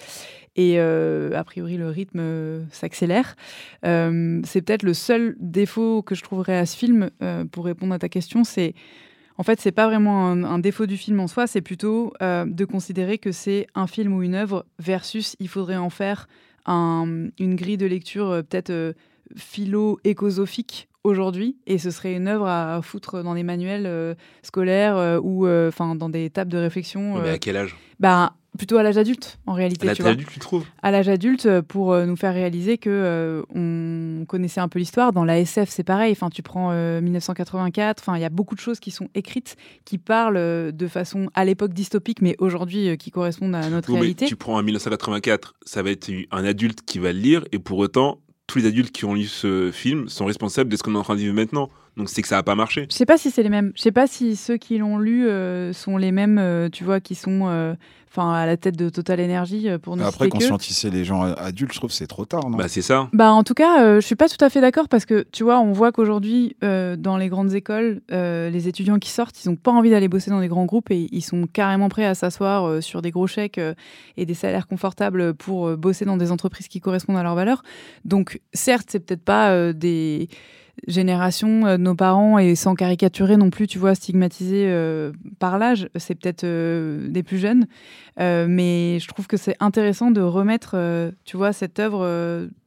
[0.55, 3.35] Et euh, a priori, le rythme s'accélère.
[3.83, 7.09] C'est peut-être le seul défaut que je trouverais à ce film,
[7.51, 8.75] pour répondre à ta question, c'est
[9.39, 12.65] en fait, c'est pas vraiment un, un défaut du film en soi, c'est plutôt de
[12.65, 16.27] considérer que c'est un film ou une œuvre versus il faudrait en faire
[16.67, 18.93] un- une grille de lecture peut-être
[19.35, 25.95] philo-écosophique aujourd'hui et ce serait une œuvre à foutre dans des manuels scolaires ou enfin
[25.95, 27.21] dans des tables de réflexion.
[27.21, 27.75] mais à quel âge?
[27.99, 29.87] bah, plutôt à l'âge adulte en réalité.
[29.87, 30.65] À l'âge adulte, tu trouves?
[30.81, 34.79] À l'âge adulte, euh, pour euh, nous faire réaliser que euh, on connaissait un peu
[34.79, 35.13] l'histoire.
[35.13, 36.11] Dans la SF, c'est pareil.
[36.11, 38.01] Enfin, tu prends 1984.
[38.01, 41.45] Enfin, il y a beaucoup de choses qui sont écrites, qui parlent de façon à
[41.45, 44.25] l'époque dystopique, mais aujourd'hui qui correspondent à notre réalité.
[44.25, 47.77] tu prends un 1984, ça va être un adulte qui va le lire, et pour
[47.79, 48.19] autant,
[48.53, 51.01] tous les adultes qui ont lu ce film sont responsables de ce qu'on est en
[51.01, 51.71] train de vivre maintenant.
[51.97, 52.87] Donc c'est que ça n'a pas marché.
[52.89, 53.71] Je sais pas si c'est les mêmes.
[53.75, 55.27] Je sais pas si ceux qui l'ont lu
[55.73, 57.75] sont les mêmes, tu vois, qui sont
[58.13, 61.73] enfin à la tête de Total Energy euh, pour nous Après, conscientiser les gens adultes,
[61.73, 62.57] je trouve que c'est trop tard, non?
[62.57, 63.09] Bah c'est ça.
[63.11, 65.43] Bah en tout cas, euh, je suis pas tout à fait d'accord parce que tu
[65.43, 69.55] vois, on voit qu'aujourd'hui euh, dans les grandes écoles, les étudiants qui sortent, ils ont
[69.55, 72.83] pas envie d'aller bosser dans des grands groupes et ils sont carrément prêts à s'asseoir
[72.83, 73.59] sur des gros chèques
[74.17, 77.63] et des salaires confortables pour bosser dans des entreprises qui correspondent à leurs valeurs.
[78.05, 80.29] Donc certes, c'est peut-être pas des
[80.87, 85.57] génération euh, de nos parents et sans caricaturer non plus, tu vois, stigmatisés euh, par
[85.57, 87.67] l'âge, c'est peut-être euh, des plus jeunes,
[88.17, 90.75] mais je trouve que c'est intéressant de remettre,
[91.25, 91.99] tu vois, cette œuvre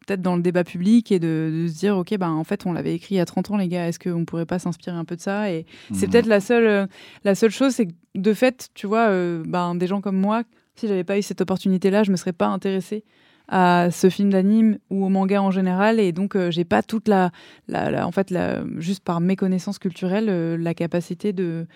[0.07, 2.95] peut-être dans le débat public et de, se dire, ok, ben en fait, on l'avait
[2.95, 5.17] écrit il y a 30 ans, les gars, est-ce qu'on pourrait pas s'inspirer un peu
[5.17, 5.51] de ça?
[5.51, 6.11] Et c'est mmh.
[6.11, 6.89] peut-être la seule,
[7.25, 9.09] la seule chose, c'est que de fait, tu vois,
[9.45, 10.43] ben, des gens comme moi,
[10.75, 13.05] si j'avais pas eu cette opportunité-là, je me serais pas intéressée
[13.49, 17.09] à ce film d'anime ou au manga en général et donc euh, j'ai pas toute
[17.09, 17.31] la,
[17.73, 18.35] en fait
[18.79, 21.67] juste par mes connaissances culturelles euh, la capacité de,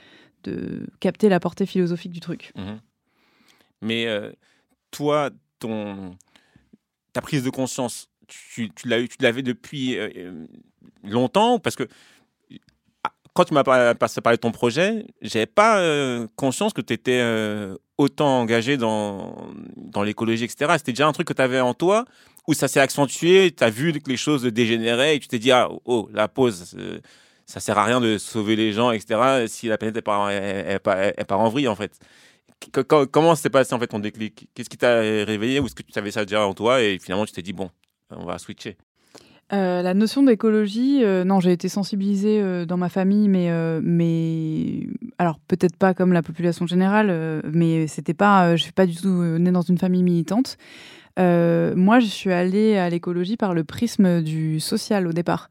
[0.44, 2.52] de capter la portée philosophique du truc.
[2.56, 2.80] Mhm.
[3.82, 4.32] Mais euh,
[4.90, 6.16] toi, ton
[7.12, 9.98] ta prise de conscience, tu, tu l'avais depuis
[11.02, 11.88] longtemps parce que
[13.34, 15.80] quand tu m'as parlé de ton projet, j'avais pas
[16.36, 17.22] conscience que tu étais
[18.00, 19.34] autant engagé dans,
[20.04, 20.72] l'écologie, etc.
[20.78, 22.04] C'était déjà un truc que tu avais en toi
[22.48, 25.52] où ça s'est accentué, tu as vu que les choses dégénéraient et tu t'es dit,
[25.52, 26.98] ah, oh, la pause, euh,
[27.46, 29.46] ça sert à rien de sauver les gens, etc.
[29.46, 31.98] si la planète est pas, en vrille, en fait.
[33.10, 34.48] comment s'est passé en fait ton déclic?
[34.54, 37.26] Qu'est-ce qui t'a réveillé ou est-ce que tu savais ça déjà en toi et finalement
[37.26, 37.70] tu t'es dit, bon,
[38.10, 38.76] on va switcher?
[39.52, 43.50] Euh, la notion d'écologie, euh, non, j'ai été sensibilisée euh, dans ma famille, mais,
[43.82, 44.86] mais
[45.18, 49.22] alors peut-être pas comme la population générale, mais c'était pas, je suis pas du tout
[49.38, 50.56] née dans une famille militante.
[51.18, 55.48] Euh, moi, je suis allée à l'écologie par le prisme du social au départ.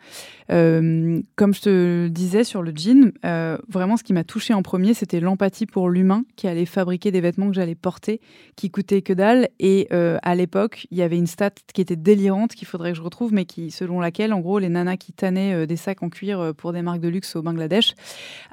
[0.52, 4.64] Euh, comme je te disais sur le jean, euh, vraiment ce qui m'a touchée en
[4.64, 8.20] premier, c'était l'empathie pour l'humain qui allait fabriquer des vêtements que j'allais porter,
[8.56, 9.50] qui coûtaient que dalle.
[9.60, 13.04] Et à l'époque, il y avait une stat qui était délirante, qu'il faudrait que je
[13.04, 16.54] retrouve, mais qui, selon laquelle, en gros, les nanas qui tannaient des sacs en cuir
[16.56, 17.94] pour des marques de luxe au Bangladesh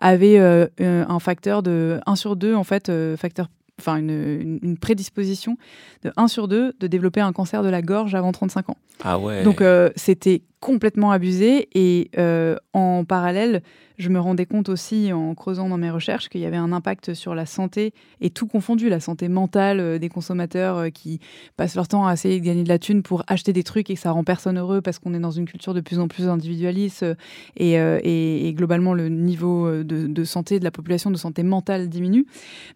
[0.01, 3.49] avaient un facteur de 1 sur 2, en fait, facteur
[3.79, 5.57] enfin une, prédisposition
[6.03, 8.77] de 1 sur 2 de développer un cancer de la gorge avant 35 ans.
[9.05, 9.43] Ah ouais.
[9.43, 13.63] Donc euh, c'était complètement abusé et euh, en parallèle,
[13.99, 17.15] je me rendais compte aussi en creusant dans mes recherches qu'il y avait un impact
[17.15, 21.21] sur la santé et tout confondu, la santé mentale euh, des consommateurs euh, qui
[21.57, 23.95] passent leur temps à essayer de gagner de la thune pour acheter des trucs et
[23.95, 26.29] que ça rend personne heureux parce qu'on est dans une culture de plus en plus
[26.29, 27.15] individualiste euh,
[27.57, 32.27] et, et, globalement le niveau de, santé de la population de santé mentale diminue,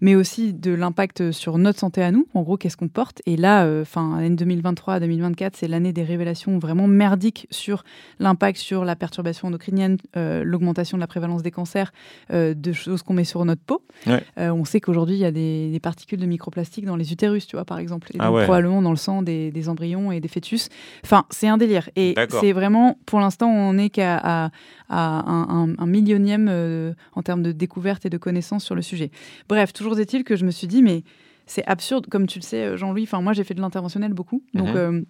[0.01, 2.27] mais aussi de l'impact sur notre santé à nous.
[2.35, 3.23] En gros, qu'est-ce qu'on porte?
[3.27, 7.70] Et là, enfin, l'année 2023 2024, c'est l'année des révélations vraiment merdiques sur
[8.19, 11.93] l'impact sur la perturbation endocrinienne, l'augmentation de la prévalence des cancers
[12.33, 13.83] euh, de choses qu'on met sur notre peau.
[14.07, 17.57] Euh, on sait qu'aujourd'hui, il y a des, particules de microplastique dans les utérus, tu
[17.57, 20.69] vois, par exemple, et ah probablement dans le sang des, embryons et des fœtus.
[21.05, 21.89] Enfin, c'est un délire.
[21.97, 24.51] Et c'est vraiment, pour l'instant, on n'est qu'à
[24.89, 29.11] un, millionième euh, en termes de découverte et de connaissances sur le sujet.
[29.49, 31.03] Bref, toujours est-il que je me suis dit, mais
[31.47, 33.05] c'est absurde, comme tu le sais, Jean-Louis.
[33.05, 34.43] Enfin, moi, j'ai fait de l'interventionnel beaucoup.
[34.55, 35.05] Donc, mhm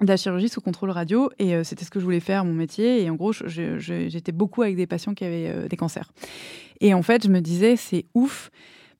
[0.00, 2.52] de la chirurgie sous contrôle radio et euh, c'était ce que je voulais faire mon
[2.52, 3.02] métier.
[3.02, 6.10] Et en gros j'étais beaucoup avec des patients qui avaient euh, des cancers.
[6.80, 8.50] Et en fait je me disais c'est ouf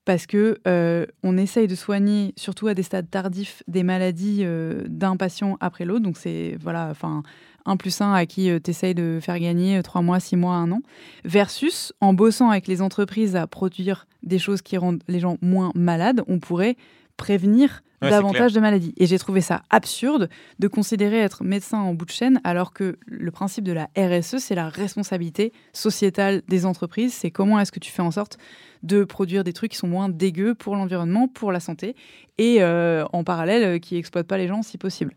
[0.05, 4.45] parce que euh, on essaye de soigner surtout à des stades tardifs des maladies
[4.87, 6.05] d'un patient après l'autre.
[6.05, 7.23] Donc c'est voilà enfin
[7.67, 10.71] un plus un à qui tu essayes de faire gagner trois mois, six mois, un
[10.71, 10.81] an,
[11.25, 15.73] versus en bossant avec les entreprises à produire des choses qui rendent les gens moins
[15.75, 16.77] malades, on pourrait
[17.17, 18.95] prévenir davantage de maladies.
[18.97, 20.29] Et j'ai trouvé ça absurde
[20.59, 24.39] de considérer être médecin en bout de chaîne alors que le principe de la RSE,
[24.39, 27.13] c'est la responsabilité sociétale des entreprises.
[27.13, 28.39] C'est comment est-ce que tu fais en sorte
[28.85, 31.97] de produire des trucs qui sont moins dégueux pour l'environnement, pour la santé,
[32.39, 35.15] et euh, en parallèle euh, qui exploitent pas les gens si possible.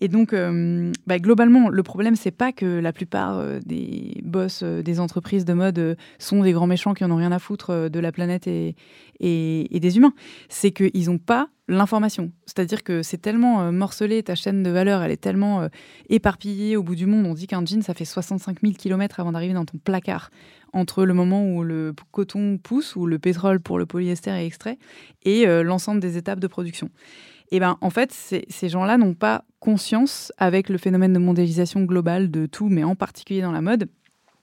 [0.00, 4.98] Et donc, euh, bah, globalement, le problème, c'est pas que la plupart des boss des
[4.98, 8.10] entreprises de mode sont des grands méchants qui en ont rien à foutre de la
[8.10, 8.74] planète et,
[9.20, 10.14] et, des humains.
[10.48, 12.32] C'est qu'ils n'ont pas l'information.
[12.46, 15.68] C'est-à-dire que c'est tellement euh, morcelé, ta chaîne de valeur, elle est tellement euh,
[16.08, 17.26] éparpillée au bout du monde.
[17.26, 20.30] On dit qu'un jean, ça fait 65 000 km avant d'arriver dans ton placard,
[20.72, 24.78] entre le moment où le coton pousse, où le pétrole pour le polyester est extrait,
[25.24, 26.90] et euh, l'ensemble des étapes de production.
[27.52, 32.30] Et ben, en fait, ces gens-là n'ont pas conscience, avec le phénomène de mondialisation globale
[32.30, 33.88] de tout, mais en particulier dans la mode,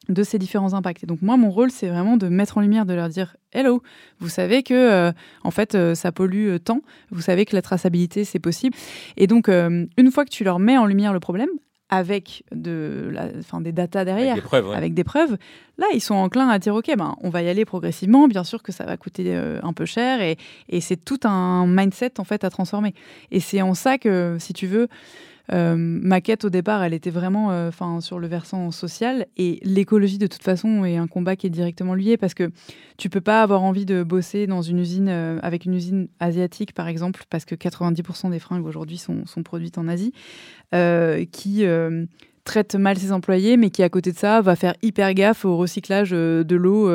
[0.10, 1.04] de ces différents impacts.
[1.04, 3.82] Et donc moi, mon rôle, c'est vraiment de mettre en lumière, de leur dire Hello,
[4.20, 5.12] vous savez que euh,
[5.44, 6.82] en fait, euh, ça pollue euh, tant.
[7.12, 8.76] Vous savez que la traçabilité, c'est possible.
[9.18, 11.50] Et donc, une fois que tu leur mets en lumière le problème,
[11.92, 14.38] avec de la, fin, des datas derrière,
[14.76, 15.38] avec des, preuves,
[15.80, 18.62] là, ils sont enclins à dire, OK, ben, on va y aller progressivement, bien sûr
[18.62, 20.38] que ça va coûter un peu cher, et,
[20.70, 22.94] et c'est tout un mindset, en fait, à transformer.
[23.32, 24.88] Et c'est en ça que, si tu veux,
[25.52, 27.72] euh, ma quête au départ, elle était vraiment euh,
[28.02, 29.26] sur le versant social.
[29.38, 32.52] Et l'écologie de toute façon est un combat qui est directement lié parce que
[32.98, 36.74] tu peux pas avoir envie de bosser dans une usine euh, avec une usine asiatique
[36.74, 40.14] par exemple parce que 90% des fringues aujourd'hui sont, sont, produites en Asie
[41.32, 41.66] qui
[42.44, 45.58] traite mal ses employés, mais qui à côté de ça va faire hyper gaffe au
[45.58, 46.92] recyclage de l'eau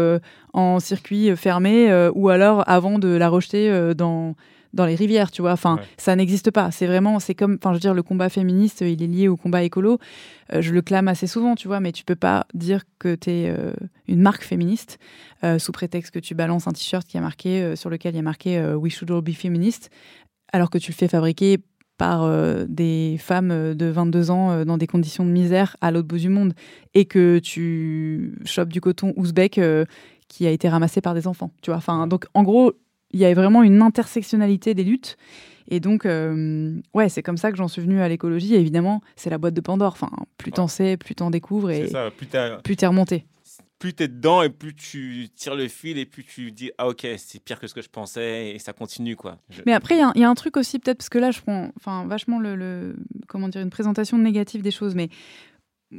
[0.52, 4.36] en circuit fermé ou alors avant de la rejeter dans
[4.75, 5.53] dans les rivières, tu vois.
[5.53, 6.70] Enfin, ça n'existe pas.
[6.70, 9.37] C'est vraiment, c'est comme, enfin, je veux dire, le combat féministe, il est lié au
[9.37, 9.99] combat écolo.
[10.53, 13.31] Euh, je le clame assez souvent, tu vois, mais tu peux pas dire que tu
[13.31, 13.72] es euh,
[14.09, 14.99] une marque féministe
[15.45, 18.20] euh, sous prétexte que tu balances un t-shirt qui a marqué, sur lequel il y
[18.20, 19.91] a marqué We should all be feminist,
[20.53, 21.59] alors que tu le fais fabriquer
[21.97, 22.29] par
[22.66, 26.53] des femmes de 22 ans dans des conditions de misère à l'autre bout du monde
[26.93, 29.61] et que tu chopes du coton ouzbek
[30.29, 31.79] qui a été ramassé par des enfants, tu vois.
[31.79, 32.72] Enfin, donc en gros,
[33.14, 35.16] il y a vraiment une intersectionnalité des luttes.
[35.68, 38.54] Et donc, euh, ouais, c'est comme ça que j'en suis venue à l'écologie.
[38.54, 39.92] évidemment, c'est la boîte de Pandore.
[39.92, 43.24] Enfin, plus t'en sais, plus t'en découvres et ça, plus t'es remonté.
[43.78, 47.06] Plus t'es dedans et plus tu tires le fil et plus tu dis ah ok
[47.18, 49.36] c'est pire que ce que je pensais et ça continue quoi.
[49.66, 51.70] Mais après il y, y, a un truc aussi peut-être parce que là je prends
[51.76, 52.96] enfin vachement le, le,
[53.28, 55.10] comment dire une présentation négative des choses mais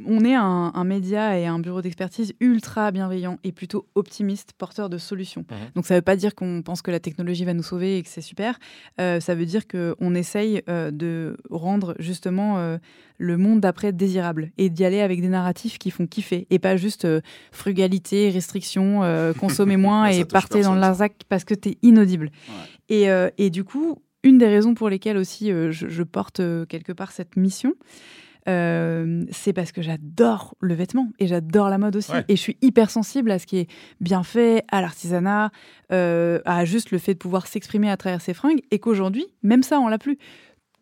[0.04, 4.98] on est un, média et un bureau d'expertise ultra bienveillant et plutôt optimiste, porteur de
[4.98, 5.44] solutions.
[5.50, 5.56] Mhm.
[5.74, 8.02] Donc ça ne veut pas dire qu'on pense que la technologie va nous sauver et
[8.02, 8.58] que c'est super.
[9.00, 12.78] Euh, ça veut dire qu'on essaye euh, de rendre justement euh,
[13.18, 16.76] le monde d'après désirable et d'y aller avec des narratifs qui font kiffer et pas
[16.76, 17.06] juste
[17.50, 19.00] frugalité, restriction,
[19.40, 22.30] consommer moins et partez dans le Larzac parce que tu es inaudible.
[22.88, 27.74] Et, du coup, une des raisons pour lesquelles aussi je porte quelque part cette mission,
[28.48, 32.12] euh, c'est parce que j'adore le vêtement et j'adore la mode aussi.
[32.28, 33.68] Et je suis hyper sensible à ce qui est
[34.00, 35.50] bien fait, à l'artisanat,
[35.92, 38.60] euh, à juste le fait de pouvoir s'exprimer à travers ses fringues.
[38.70, 40.18] Et qu'aujourd'hui, même ça, on l'a plus.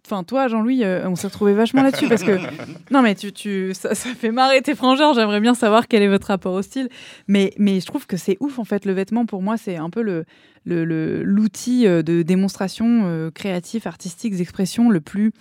[0.06, 2.38] Enfin, toi, Jean-Louis, euh, on s'est retrouvé vachement là-dessus parce que
[2.90, 5.14] non, mais tu, tu ça, fait marrer tes frangeurs.
[5.14, 6.90] J'aimerais bien savoir quel est votre rapport au style,
[7.28, 8.84] mais mais je trouve que c'est ouf en fait.
[8.84, 10.26] Le vêtement, pour moi, c'est un peu le
[10.66, 15.32] l'outil de démonstration créative, artistique, d'expression le plus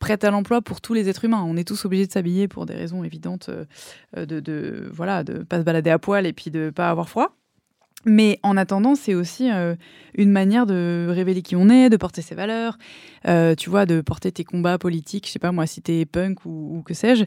[0.00, 1.44] prête à l'emploi pour tous les êtres humains.
[1.46, 5.44] On est tous obligés de s'habiller pour des raisons évidentes euh, de, de voilà de
[5.44, 7.36] pas se balader à poil et puis de pas avoir froid.
[8.06, 9.74] Mais en attendant, c'est aussi euh,
[10.14, 12.78] une manière de révéler qui on est, de porter ses valeurs,
[13.28, 16.46] euh, tu vois, de porter tes combats politiques, je sais pas moi, si t'es punk
[16.46, 17.24] ou, ou que sais-je.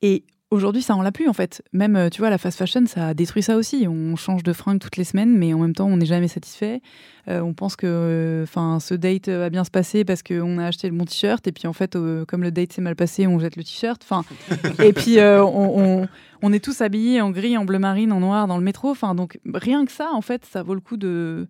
[0.00, 0.24] Et
[0.54, 1.64] Aujourd'hui, ça en l'a plus en fait.
[1.72, 3.88] Même, euh, tu vois, la fast fashion, ça a détruit ça aussi.
[3.88, 6.80] On change de fringues toutes les semaines, mais en même temps, on n'est jamais satisfait.
[7.26, 10.88] Euh, on pense que, euh, ce date va bien se passer parce qu'on a acheté
[10.88, 11.98] le bon t-shirt, et puis en fait,
[12.28, 14.00] comme le date s'est mal passé, on jette le t-shirt.
[14.04, 14.24] Enfin,
[14.84, 16.06] et puis on,
[16.40, 18.90] on, est tous habillés en gris, en bleu marine, en noir dans le métro.
[18.90, 21.48] Enfin, donc rien que ça, en fait, ça vaut le coup de,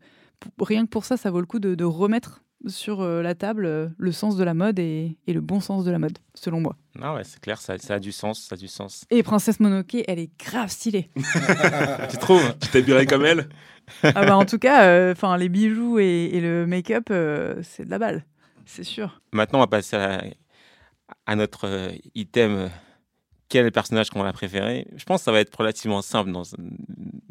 [0.58, 3.66] rien que pour ça, ça vaut le coup de, de remettre sur euh, la table
[3.66, 6.76] euh, le sens de la mode et, le bon sens de la mode, selon moi.
[7.00, 9.04] Ah ouais, c'est clair, ça, a du sens, ça a du sens.
[9.10, 11.10] Et Princesse Mononoke, elle est grave stylée.
[12.10, 13.48] tu trouves Tu t'habillerais comme elle
[14.02, 17.08] ah bah En tout cas, euh, enfin les bijoux et, le make-up,
[17.62, 18.24] c'est de la balle,
[18.64, 19.20] c'est sûr.
[19.32, 19.96] Maintenant, on va passer
[21.26, 22.70] à, notre item.
[23.48, 26.32] Quel est le personnage qu'on a préféré Je pense que ça va être relativement simple
[26.32, 26.42] dans,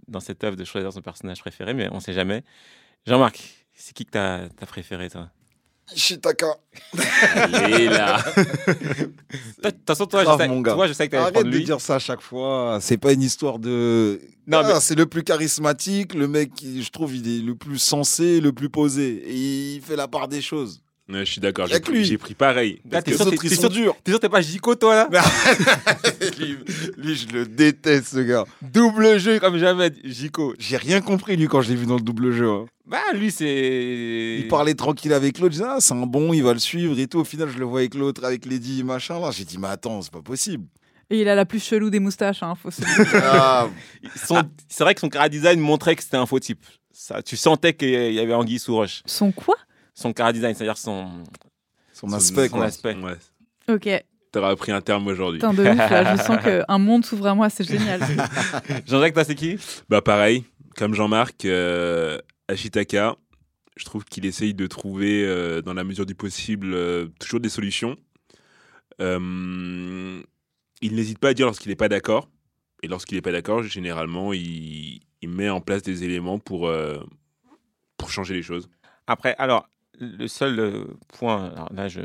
[0.07, 2.43] dans cette œuvre de choisir son personnage préféré, mais on ne sait jamais.
[3.05, 5.29] Jean-Marc, c'est qui que t'as as préféré, toi?
[5.93, 6.55] Ishitaka.
[6.93, 8.23] Il là.
[9.61, 11.99] De toute façon, toi, je sais, toi, je sais que Arrête de dire ça à
[11.99, 12.77] chaque fois.
[12.79, 14.21] C'est pas une histoire de.
[14.47, 14.79] Non, ah, mais...
[14.79, 16.13] c'est le plus charismatique.
[16.13, 19.21] Le mec, je trouve, il est le plus sensé, le plus posé.
[19.27, 20.81] Et il fait la part des choses.
[21.09, 22.81] Je suis d'accord, j'ai pris, pris, pareil.
[22.89, 25.09] T'es sûr, t'es sûr, t'es pas Jico, toi, là?
[26.39, 26.57] Lui,
[26.97, 28.45] lui, je le déteste, ce gars.
[28.61, 30.53] Double jeu comme jamais, Jico.
[30.57, 32.49] J'ai rien compris, lui, quand je l'ai vu dans le double jeu.
[32.49, 32.65] Hein.
[32.85, 34.37] Bah, lui, c'est.
[34.39, 36.97] Il parlait tranquille avec l'autre, je disais, ah, c'est un bon, il va le suivre
[36.97, 37.19] et tout.
[37.19, 39.31] Au final, je le vois avec l'autre, avec Lady machin, là.
[39.31, 40.65] J'ai dit, mais attends, c'est pas possible.
[41.09, 42.81] Et il a la plus chelou des moustaches, hein, faut se
[43.15, 43.67] ah.
[44.67, 46.65] C'est vrai que son cara design montrait que c'était un faux type.
[46.91, 49.03] ça, tu sentais qu'il y avait anguille sous roche.
[49.05, 49.55] Son quoi?
[49.93, 51.23] Son car design, c'est-à-dire son,
[51.91, 52.65] Son aspect, son quoi.
[52.65, 52.95] aspect.
[52.95, 53.17] Ouais.
[53.69, 53.89] Ok.
[54.31, 55.39] T'auras appris un terme aujourd'hui.
[55.39, 58.01] Putain de ouf, là, je sens qu'un monde s'ouvre à moi, c'est génial.
[58.87, 59.57] Jean-Jacques, toi, c'est qui?
[59.89, 60.43] Bah pareil,
[60.75, 62.17] comme Jean-Marc, euh,
[62.47, 63.15] Ashitaka,
[63.75, 67.49] je trouve qu'il essaye de trouver, euh, dans la mesure du possible, euh, toujours des
[67.49, 67.95] solutions.
[69.01, 70.21] Euh,
[70.81, 72.29] il n'hésite pas à dire lorsqu'il n'est pas d'accord.
[72.81, 76.97] Et lorsqu'il n'est pas d'accord, généralement, il, il met en place des éléments pour, euh,
[77.97, 78.69] pour changer les choses.
[79.07, 79.67] Après, alors,
[79.99, 82.01] le seul euh, point, alors là, je.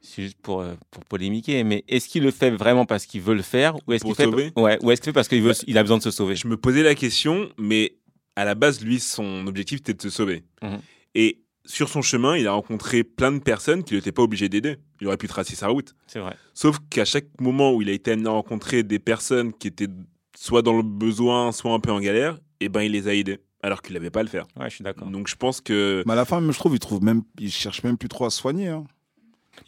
[0.00, 3.34] C'est juste pour, euh, pour polémiquer, mais est-ce qu'il le fait vraiment parce qu'il veut
[3.34, 5.54] le faire ou est-ce qu'il fait sauver ouais, ou est-ce qu'il fait parce qu'il veut,
[5.66, 6.36] il a besoin de se sauver?
[6.36, 7.96] Je me posais la question, mais
[8.36, 10.44] à la base, lui, son objectif, c'était de se sauver.
[10.62, 10.78] Mhm.
[11.14, 14.76] Et sur son chemin, il a rencontré plein de personnes qu'il n'était pas obligé d'aider.
[15.00, 15.94] Il aurait pu tracer sa route.
[16.06, 16.36] C'est vrai.
[16.52, 19.88] Sauf qu'à chaque moment où il a été amené à rencontrer des personnes qui étaient
[20.36, 23.38] soit dans le besoin, soit un peu en galère, et ben il les a aidés,
[23.64, 24.46] alors qu'il n'avait pas à le faire.
[24.58, 25.08] Ouais, je suis d'accord.
[25.08, 27.50] Donc je pense que Mais à la fin, même, je trouve, il trouve même, il
[27.50, 28.68] cherche même plus trop à se soigner.
[28.68, 28.84] Hein.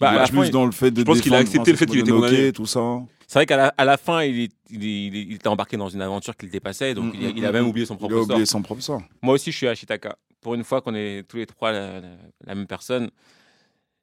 [0.01, 1.01] Bah, il à la plus il- dans le fait de.
[1.01, 2.13] Je pense qu'il a accepté le fait qu'il était.
[2.13, 2.99] Mononoke, tout ça.
[3.27, 5.89] C'est vrai qu'à la, à la fin, il, est- il, il il était embarqué dans
[5.89, 7.69] une aventure qu'il dépassait, donc Mm, il, a, mm, il a même mm.
[7.69, 8.31] oublié son Il propre a sort.
[8.31, 9.03] oublié son propre sort.
[9.23, 10.17] Moi aussi, je suis Ashitaka.
[10.43, 12.09] Pour une fois qu'on est tous les trois la, la-
[12.47, 13.11] la même personne,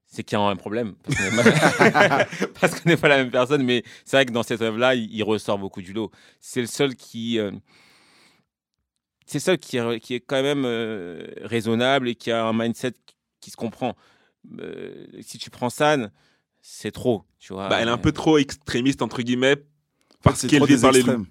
[0.07, 0.93] c'est qu'il y a un problème.
[1.03, 2.25] Parce qu'on n'est pas,
[2.59, 5.13] parce qu'on n'est pas la même personne, mais c'est vrai que dans cette œuvre-là, il,
[5.13, 6.09] il ressort beaucoup du lot.
[6.39, 7.39] C'est le seul qui.
[7.39, 7.51] euh,
[9.33, 12.93] c'est seul qui est, qui est quand même euh, raisonnable et qui a un mindset
[13.39, 13.95] qui se comprend.
[14.59, 16.11] Euh, si tu prends San,
[16.61, 17.23] c'est trop.
[17.39, 17.67] Tu vois.
[17.67, 19.55] bah, elle est un peu trop extrémiste, entre guillemets,
[20.21, 21.25] parce qu'elle vit par les loups.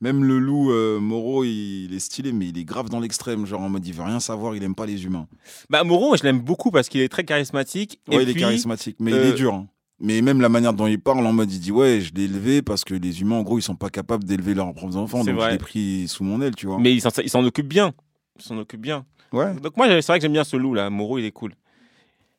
[0.00, 3.46] Même le loup euh, Moreau, il, il est stylé, mais il est grave dans l'extrême.
[3.46, 5.26] Genre en mode, il veut rien savoir, il aime pas les humains.
[5.70, 8.00] Bah, Moreau, je l'aime beaucoup parce qu'il est très charismatique.
[8.08, 9.54] Ouais, et il est charismatique, mais il est dur.
[9.54, 9.68] hein.
[9.98, 12.60] Mais même la manière dont il parle, en mode, il dit Ouais, je l'ai élevé
[12.60, 15.24] parce que les humains, en gros, ils sont pas capables d'élever leurs propres enfants.
[15.24, 15.46] Donc vrai.
[15.46, 16.78] je l'ai pris sous mon aile, tu vois.
[16.78, 17.94] Mais il s'en, il s'en occupe bien.
[18.38, 19.06] Il s'en occupe bien.
[19.32, 19.54] Ouais.
[19.54, 20.90] Donc moi, c'est vrai que j'aime bien ce loup là.
[20.90, 21.54] Moreau, il est cool.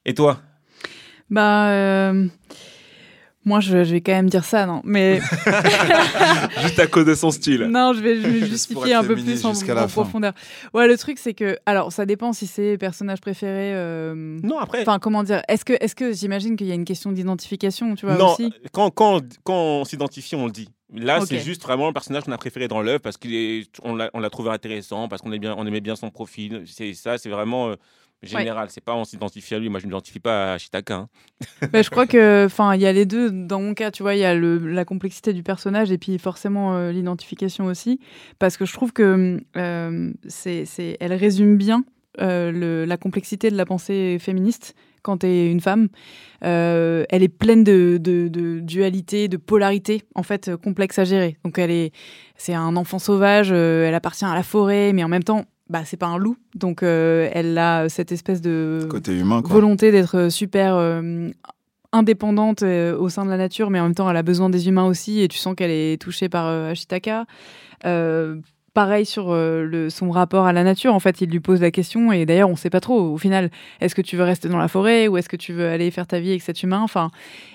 [0.05, 0.39] Et toi?
[1.29, 2.27] Bah, euh,
[3.45, 4.81] moi, je, je vais quand même dire ça, non.
[4.83, 5.19] Mais
[6.63, 7.63] Juste à cause de son style.
[7.63, 9.53] non, je vais, je vais pour justifier un peu plus en,
[9.87, 10.33] profondeur.
[10.73, 11.57] Ouais, le truc, c'est que.
[11.65, 13.73] Alors, ça dépend si c'est personnage préféré.
[13.73, 14.81] euh, Non, après.
[14.81, 18.05] Enfin, comment dire Est-ce que, est-ce que j'imagine qu'il y a une question d'identification, tu
[18.05, 20.69] vois non, aussi quand, quand, quand on s'identifie, on le dit.
[20.93, 24.19] Là, c'est juste vraiment le personnage qu'on a préféré dans l'œuvre parce qu'on l'a, on
[24.19, 26.63] l'a trouvé intéressant, parce qu'on est bien, on aimait bien son profil.
[26.65, 27.75] C'est ça, c'est vraiment euh,
[28.23, 28.69] général.
[28.69, 29.69] C'est pas on s'identifie à lui.
[29.69, 30.95] Moi, je ne m'identifie pas à Shitaka.
[30.95, 31.09] hein.
[31.71, 33.29] Bah, je crois que, enfin, il y a les deux.
[33.31, 36.17] Dans mon cas, tu vois, il y a le, la complexité du personnage et puis
[36.17, 37.99] forcément euh, l'identification aussi,
[38.39, 40.65] parce que je trouve que euh, c'est,
[40.99, 41.83] elle résume bien
[42.19, 45.87] euh, le- la complexité de la pensée féministe quand tu es une femme.
[46.43, 51.37] Euh, elle est pleine de, de, de dualité, de polarité, en fait, complexe à gérer.
[51.43, 51.91] Donc, elle est,
[52.35, 55.83] c'est un enfant sauvage, euh, elle appartient à la forêt, mais en même temps, bah,
[55.85, 56.37] c'est pas un loup.
[56.55, 59.53] Donc, euh, elle a cette espèce de Côté humain, quoi.
[59.53, 61.29] volonté d'être super euh,
[61.91, 64.67] indépendante euh, au sein de la nature, mais en même temps, elle a besoin des
[64.67, 67.25] humains aussi, et tu sens qu'elle est touchée par euh, Ashitaka.
[67.85, 68.39] Euh,
[68.73, 71.71] pareil sur euh, le, son rapport à la nature, en fait, il lui pose la
[71.71, 73.49] question, et d'ailleurs, on sait pas trop, au final,
[73.81, 76.07] est-ce que tu veux rester dans la forêt, ou est-ce que tu veux aller faire
[76.07, 77.09] ta vie avec cet humain enfin,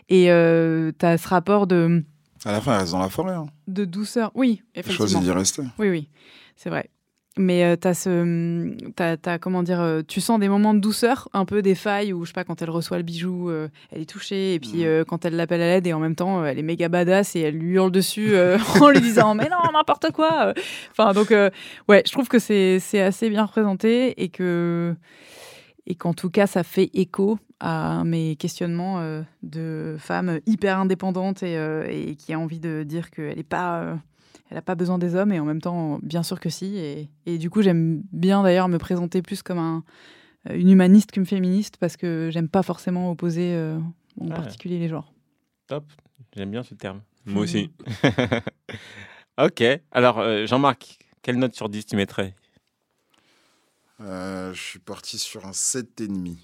[0.08, 2.02] Et tu as ce rapport de,
[2.44, 3.34] À la fin, elle reste dans la forêt.
[3.34, 3.46] Hein.
[3.68, 4.32] de douceur.
[4.34, 5.20] Oui, Elle choisit effectivement.
[5.22, 5.62] d'y rester.
[5.78, 6.08] Oui, oui,
[6.56, 6.88] c'est vrai.
[7.38, 11.30] Mais euh, t'as ce, t'as, t'as, comment dire, euh, tu sens des moments de douceur,
[11.32, 14.02] un peu des failles où je sais pas quand elle reçoit le bijou, euh, elle
[14.02, 16.58] est touchée et puis euh, quand elle l'appelle à l'aide et en même temps elle
[16.58, 20.10] est méga badass et elle lui hurle dessus euh, en lui disant mais non n'importe
[20.12, 20.52] quoi.
[20.90, 21.30] Enfin donc
[21.88, 24.94] ouais, je trouve que c'est c'est assez bien représenté et que
[25.86, 31.54] et qu'en tout cas ça fait écho à mes questionnements de femme hyper indépendante et,
[31.88, 33.96] et qui a envie de dire qu'elle est pas
[34.52, 36.76] elle n'a pas besoin des hommes et en même temps, bien sûr que si.
[36.76, 39.82] Et, et du coup, j'aime bien d'ailleurs me présenter plus comme un,
[40.50, 43.78] euh, une humaniste qu'une féministe parce que j'aime pas forcément opposer euh,
[44.20, 45.10] en particulier les genres.
[45.68, 45.86] Top.
[46.36, 47.00] J'aime bien ce terme.
[47.24, 47.70] Moi aussi.
[49.40, 49.64] ok.
[49.90, 52.34] Alors, euh, Jean-Marc, quelle note sur 10 tu mettrais?
[54.02, 56.36] Euh, je suis parti sur un 7,5.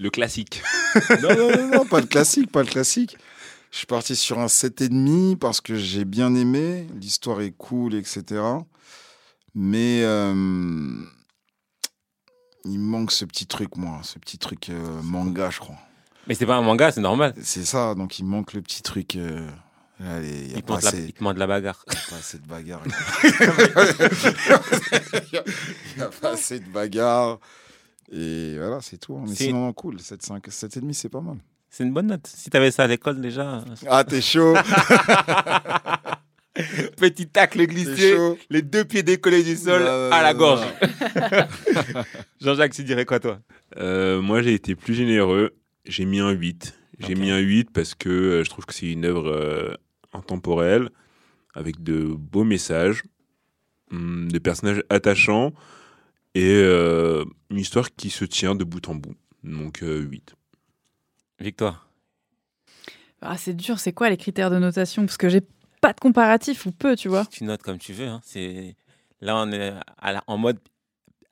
[0.00, 0.60] Le classique.
[1.22, 3.16] non, non, non, non, pas le classique, pas le classique.
[3.74, 6.86] Je suis parti sur un 7,5 parce que j'ai bien aimé.
[6.94, 8.40] L'histoire est cool, etc.
[9.52, 11.02] Mais euh,
[12.64, 13.98] il manque ce petit truc, moi.
[14.04, 15.74] Ce petit truc euh, manga, je crois.
[16.28, 17.34] Mais c'est pas un manga, c'est normal.
[17.42, 19.16] C'est ça, donc il manque le petit truc.
[19.16, 19.50] euh,
[19.98, 21.84] allez, il y a Il te pas la- assez- il te demande de la bagarre.
[21.88, 22.82] il y a pas assez de bagarre.
[25.24, 27.40] Il n'y a pas assez de bagarre.
[28.12, 29.16] Et voilà, c'est tout.
[29.16, 29.24] hein.
[29.26, 29.96] Mais sinon, non, cool.
[29.96, 31.38] 7,5, 7,5, c'est pas mal.
[31.76, 32.28] C'est une bonne note.
[32.28, 33.64] Si t'avais ça à l'école déjà.
[33.88, 34.54] Ah, t'es chaud
[36.96, 38.16] Petit tacle glissé,
[38.48, 40.64] les deux pieds décollés du sol à la gorge.
[42.40, 43.40] Jean-Jacques, tu dirais quoi toi?
[43.76, 45.56] Euh, Moi, j'ai été plus généreux.
[45.84, 46.78] J'ai mis un 8.
[47.00, 49.74] J'ai mis un 8 parce que euh, je trouve que c'est une œuvre euh,
[50.12, 50.90] intemporelle,
[51.54, 53.02] avec de beaux messages,
[53.90, 55.52] hum, des personnages attachants
[56.36, 59.16] et une histoire qui se tient de bout en bout.
[59.42, 60.36] Donc 8.
[61.40, 61.88] Victoire
[63.20, 65.04] ah, C'est dur, c'est quoi les critères de notation?
[65.04, 65.42] Parce que j'ai
[65.80, 67.26] pas de comparatif ou peu, tu vois.
[67.26, 68.08] Tu notes comme tu veux.
[68.08, 68.20] Hein.
[68.24, 68.76] C'est
[69.20, 69.72] là on est
[70.26, 70.58] en mode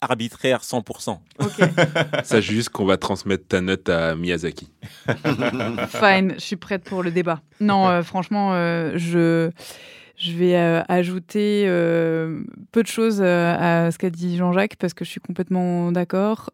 [0.02, 1.18] arbitraire 100%.
[1.38, 1.50] Ok.
[2.24, 4.70] Sache juste qu'on va transmettre ta note à Miyazaki.
[5.06, 7.40] Fine, je suis prête pour le débat.
[7.60, 9.50] Non, euh, franchement, euh, je
[10.16, 11.64] je vais euh, ajouter
[12.72, 16.50] peu de choses à ce qu'a dit Jean-Jacques parce que je suis complètement d'accord.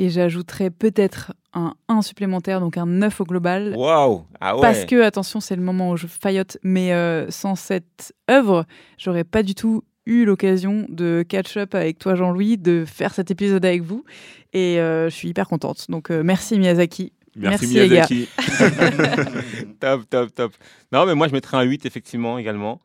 [0.00, 3.74] Et j'ajouterais peut-être un 1 supplémentaire, donc un 9 au global.
[3.76, 8.14] Waouh ah Parce que, attention, c'est le moment où je faillote, mais euh, sans cette
[8.30, 8.64] œuvre,
[8.96, 13.64] j'aurais pas du tout eu l'occasion de catch-up avec toi, Jean-Louis, de faire cet épisode
[13.64, 14.04] avec vous.
[14.52, 15.86] Et euh, je suis hyper contente.
[15.90, 17.12] Donc, euh, merci Miyazaki.
[17.36, 18.28] Merci, Miyazaki.
[19.80, 20.52] top, top, top.
[20.92, 22.80] Non, mais moi, je mettrais un 8, effectivement, également.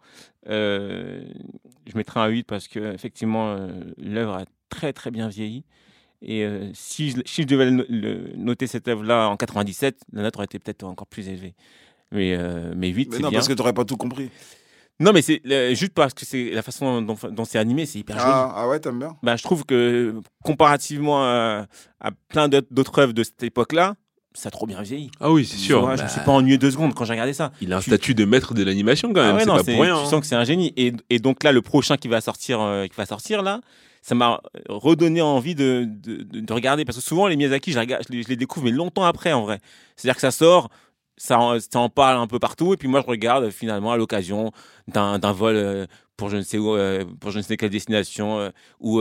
[0.48, 1.22] je
[1.96, 3.56] mettrais un 8 parce que, effectivement,
[3.98, 5.64] l'œuvre a très, très bien vieilli.
[6.26, 7.70] Et euh, si, je, si, je, devais
[8.38, 11.54] noter cette œuvre-là en 97, la note aurait été peut-être encore plus élevée.
[12.12, 13.28] Mais, euh, mais 8, c'est bien.
[13.28, 14.30] Non, parce que tu n'aurais pas tout compris.
[15.00, 15.42] Non, mais c'est
[15.76, 18.32] juste parce que c'est la façon dont, dont c'est animé, c'est hyper joli.
[18.32, 21.66] Ah, ah ouais, t'aimes bien bah, Je trouve que comparativement à,
[22.30, 23.96] plein d'autres œuvres de cette époque-là,
[24.34, 25.12] ça a trop bien vieilli.
[25.20, 25.90] Ah oui, c'est sûr.
[25.96, 27.52] je ne me suis pas ennuyé deux secondes quand j'ai regardé ça.
[27.60, 29.36] Il a un statut de maître de l'animation quand même.
[29.36, 30.02] Ah c'est pas pour rien.
[30.04, 30.74] Tu sens que c'est un génie.
[30.78, 33.62] Et, et, donc là, le prochain qui va sortir, euh, qui va sortir là,
[34.04, 36.84] ça m'a redonné envie de, de, regarder.
[36.84, 39.60] Parce que souvent, les Miyazaki, je, je, les, découvre, mais longtemps après, en vrai.
[39.96, 40.70] C'est-à-dire que ça sort,
[41.16, 43.98] ça en, ça en, parle un peu partout, et puis moi, je regarde finalement à
[43.98, 44.52] l'occasion
[44.90, 45.86] d'un vol euh,
[46.18, 48.50] pour je ne sais où, euh, pour je ne sais quelle destination, euh,
[48.82, 49.00] ou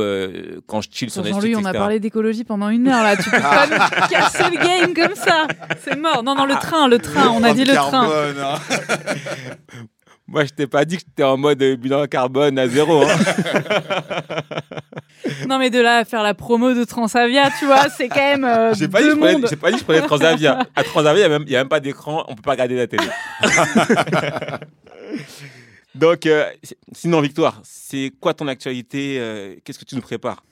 [0.68, 1.46] quand je chill sur Netflix.
[1.46, 3.16] Jean-Louis, on a parlé d'écologie pendant une heure là.
[3.16, 5.48] Tu peux pas me casser le game comme ça.
[5.80, 6.22] C'est mort.
[6.22, 7.28] Non, non, le train, le train.
[7.30, 8.08] On a dit le train.
[10.28, 13.02] Moi, je t'ai pas dit que j'étais en mode bilan carbone à zéro.
[13.02, 13.16] Hein.
[15.48, 18.44] non, mais de là à faire la promo de Transavia, tu vois, c'est quand même.
[18.44, 20.66] Euh, j'ai pas, pas dit que je prenais Transavia.
[20.76, 23.04] À Transavia, il n'y a, même pas d'écran, on peut pas regarder la télé.
[25.94, 26.46] Donc, euh,
[26.92, 30.42] sinon, Victoire, c'est quoi ton actualité euh, Qu'est-ce que tu nous prépares?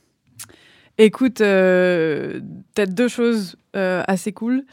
[0.99, 4.65] Écoute, peut-être deux choses assez cool.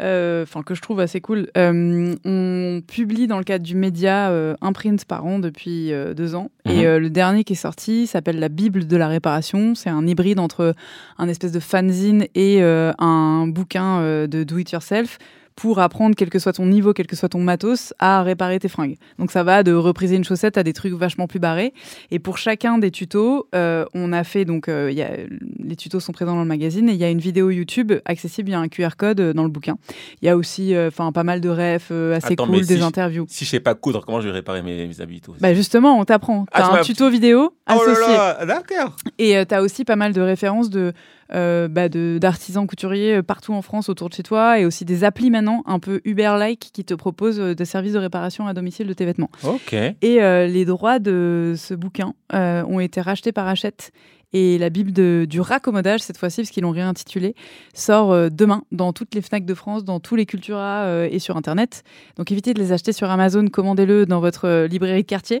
[0.00, 1.48] Euh, enfin que je trouve assez cool.
[1.56, 6.34] Euh, on publie dans le cadre du média euh, un print par an depuis deux
[6.34, 6.50] ans.
[6.64, 6.96] Et mhm.
[6.96, 9.74] le dernier qui est sorti s'appelle La Bible de la réparation.
[9.74, 10.74] C'est un hybride entre
[11.18, 15.18] un espèce de fanzine et un bouquin de do it yourself
[15.56, 18.68] pour apprendre, quel que soit ton niveau, quel que soit ton matos, à réparer tes
[18.68, 18.96] fringues.
[19.18, 21.72] Donc ça va de repriser une chaussette à des trucs vachement plus barrés.
[22.10, 25.10] Et pour chacun des tutos, euh, on a fait donc euh, y a,
[25.58, 28.50] les tutos sont présents dans le magazine et il y a une vidéo YouTube accessible,
[28.50, 29.76] il y a un QR code euh, dans le bouquin.
[30.20, 33.24] Il y a aussi enfin pas mal de refs assez cool, des interviews.
[33.28, 36.04] si je sais pas coudre, comment je vais réparer mes, mes habits Bah justement, on
[36.04, 36.44] t'apprend.
[36.52, 38.46] Ah, T'as un tuto vidéo oh associé.
[38.46, 38.94] d'accord.
[39.18, 40.92] Et tu as aussi pas mal de références de
[41.34, 45.02] euh, bah, d'artisans couturiers euh, partout en France autour de chez toi et aussi des
[45.02, 48.86] applis maintenant un peu Uber-like qui te proposent euh, des services de réparation à domicile
[48.86, 49.30] de tes vêtements.
[49.42, 49.74] Ok.
[49.74, 53.92] Et les droits de ce bouquin ont été rachetés par Hachette
[54.32, 57.34] et la Bible du raccommodage, cette fois-ci, parce qu'ils l'ont réintitulé,
[57.74, 61.84] sort demain dans toutes les FNAC de France, dans tous les Cultura et sur Internet.
[62.16, 65.40] Donc évitez de les acheter sur Amazon, commandez-le dans votre librairie de quartier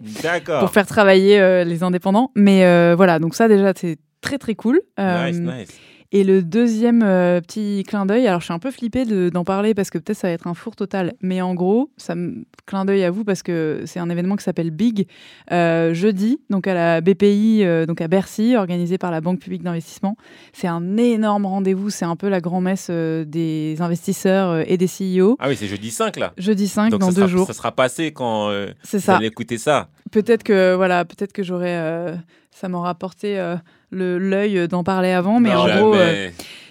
[0.60, 2.30] pour faire travailler les indépendants.
[2.34, 4.76] Mais voilà, donc ça déjà, c'est très très cool.
[4.98, 5.68] Nice, euh, nice.
[6.12, 9.74] Et le deuxième euh, petit clin d'œil, alors je suis un peu flippée d'en parler
[9.74, 12.84] parce que peut-être ça va être un four total, mais en gros, ça me clin
[12.84, 15.08] d'œil à vous parce que c'est un événement qui s'appelle Big
[15.50, 20.16] euh, jeudi, donc à la BPI, donc à Bercy, organisé par la Banque publique d'investissement.
[20.52, 25.36] C'est un énorme rendez-vous, c'est un peu la grand-messe des investisseurs et des CEO.
[25.40, 26.32] Ah oui, c'est jeudi 5 là.
[26.38, 27.48] Jeudi 5 dans deux jours.
[27.48, 29.16] Ça sera passé quand vous ça.
[29.16, 29.88] allez écouter ça.
[30.12, 32.14] Peut-être que voilà, peut-être que j'aurais
[32.56, 33.56] ça m'aura apporté euh,
[33.90, 36.30] l'œil d'en parler avant, mais en gros, euh,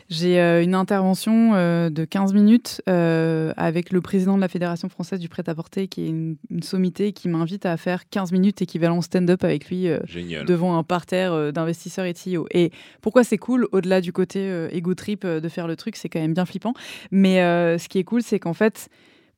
[0.10, 1.54] j'ai euh, une intervention
[1.90, 6.38] de 15 minutes avec le président de la Fédération française du prêt-à-porter, qui est une,
[6.62, 9.88] sommité qui m'invite à faire 15 minutes équivalent stand-up avec lui
[10.46, 12.48] devant un parterre d'investisseurs et de CEO.
[12.52, 16.20] Et pourquoi c'est cool, au-delà du côté ego trip de faire le truc, c'est quand
[16.20, 16.74] même bien flippant.
[17.12, 17.38] Mais
[17.78, 18.90] ce qui est cool, c'est qu'en fait,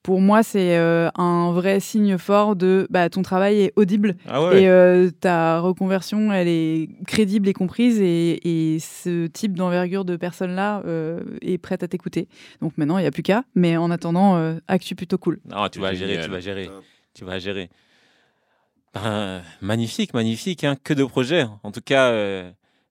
[0.04, 4.52] pour moi, c'est euh, un vrai signe fort de bah, ton travail est audible ah
[4.54, 10.82] et euh, ta reconversion, elle est crédible et comprise et, ce type d'envergure de personne-là
[10.86, 12.28] euh, est prête à t'écouter.
[12.62, 15.40] Donc maintenant, il n'y a plus qu'à, mais en attendant, actu plutôt cool.
[15.50, 16.70] Non, tu vas gérer, tu vas gérer,
[17.14, 17.70] tu vas gérer.
[18.94, 21.46] Ben, magnifique, magnifique, hein, que de projets.
[21.64, 22.50] En tout cas, euh,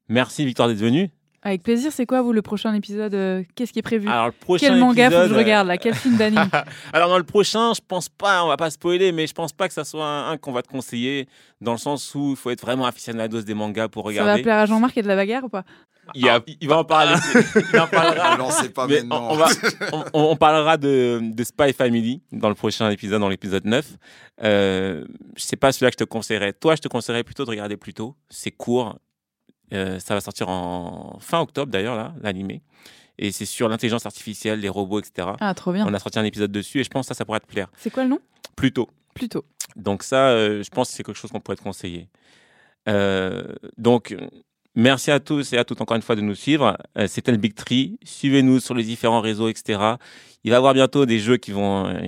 [0.08, 1.10] merci Victoire d'être venue.
[1.46, 4.32] Avec plaisir, c'est quoi vous le prochain épisode euh, Qu'est-ce qui est prévu Alors le
[4.32, 5.78] prochain Quel manga faut que je épisode, regarde là?
[5.78, 6.48] Quel film d'anime?
[6.92, 9.68] Alors dans le prochain, je pense pas, on va pas spoiler, mais je pense pas
[9.68, 11.28] que ça soit un, un qu'on va te conseiller,
[11.60, 14.42] dans le sens où il faut être vraiment aficionado des mangas pour Ça va regarder.
[14.42, 15.62] plaire à Jean-Marc et de la bagarre ou pas?
[16.14, 17.14] Il y a Ah, il va en parler.
[17.72, 18.36] il en parlera.
[18.36, 19.28] Lancez pas Mais maintenant.
[19.30, 19.48] on, on va-
[19.92, 23.86] on- on- on parlera de, de Spy Family dans le prochain épisode, dans l'épisode 9.
[24.42, 25.04] Euh,
[25.36, 26.52] je sais pas celui-là que je te conseillerais.
[26.52, 28.14] Toi, je te conseillerais plutôt de regarder plus tôt.
[28.30, 28.96] C'est court.
[29.72, 32.62] Euh, ça va sortir en fin octobre d'ailleurs, là, l'animé.
[33.18, 35.28] Et c'est sur l'intelligence artificielle, les robots, etc.
[35.40, 35.86] Ah, trop bien.
[35.86, 37.68] On a sorti un épisode dessus et je pense que ça, ça pourrait te plaire.
[37.76, 38.20] C'est quoi le nom?
[38.56, 38.88] Plus tôt.
[39.14, 39.44] Plutôt.
[39.74, 42.08] Donc ça, euh, je pense que c'est quelque chose qu'on pourrait te conseiller.
[42.88, 43.44] Euh,
[43.78, 44.14] donc,
[44.74, 46.76] merci à tous et à toutes encore une fois de nous suivre.
[47.08, 47.98] C'était le Big Tree.
[48.04, 49.94] Suivez-nous sur les différents réseaux, etc.
[50.44, 51.98] Il va y avoir bientôt des jeux qui vont,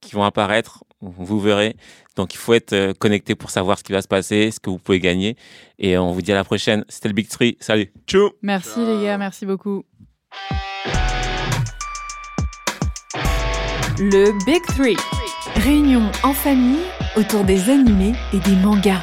[0.00, 0.82] qui vont apparaître.
[1.00, 1.76] Vous verrez.
[2.16, 4.68] Donc, il faut être euh, connecté pour savoir ce qui va se passer, ce que
[4.68, 5.36] vous pouvez gagner.
[5.78, 6.84] Et on vous dit à la prochaine.
[6.88, 7.56] C'était le Big Tree.
[7.60, 7.92] Salut.
[8.06, 9.84] Tchou Merci les gars, merci beaucoup.
[13.98, 14.96] Le Big Three.
[15.56, 16.84] Réunion en famille
[17.16, 19.02] autour des animés et des mangas.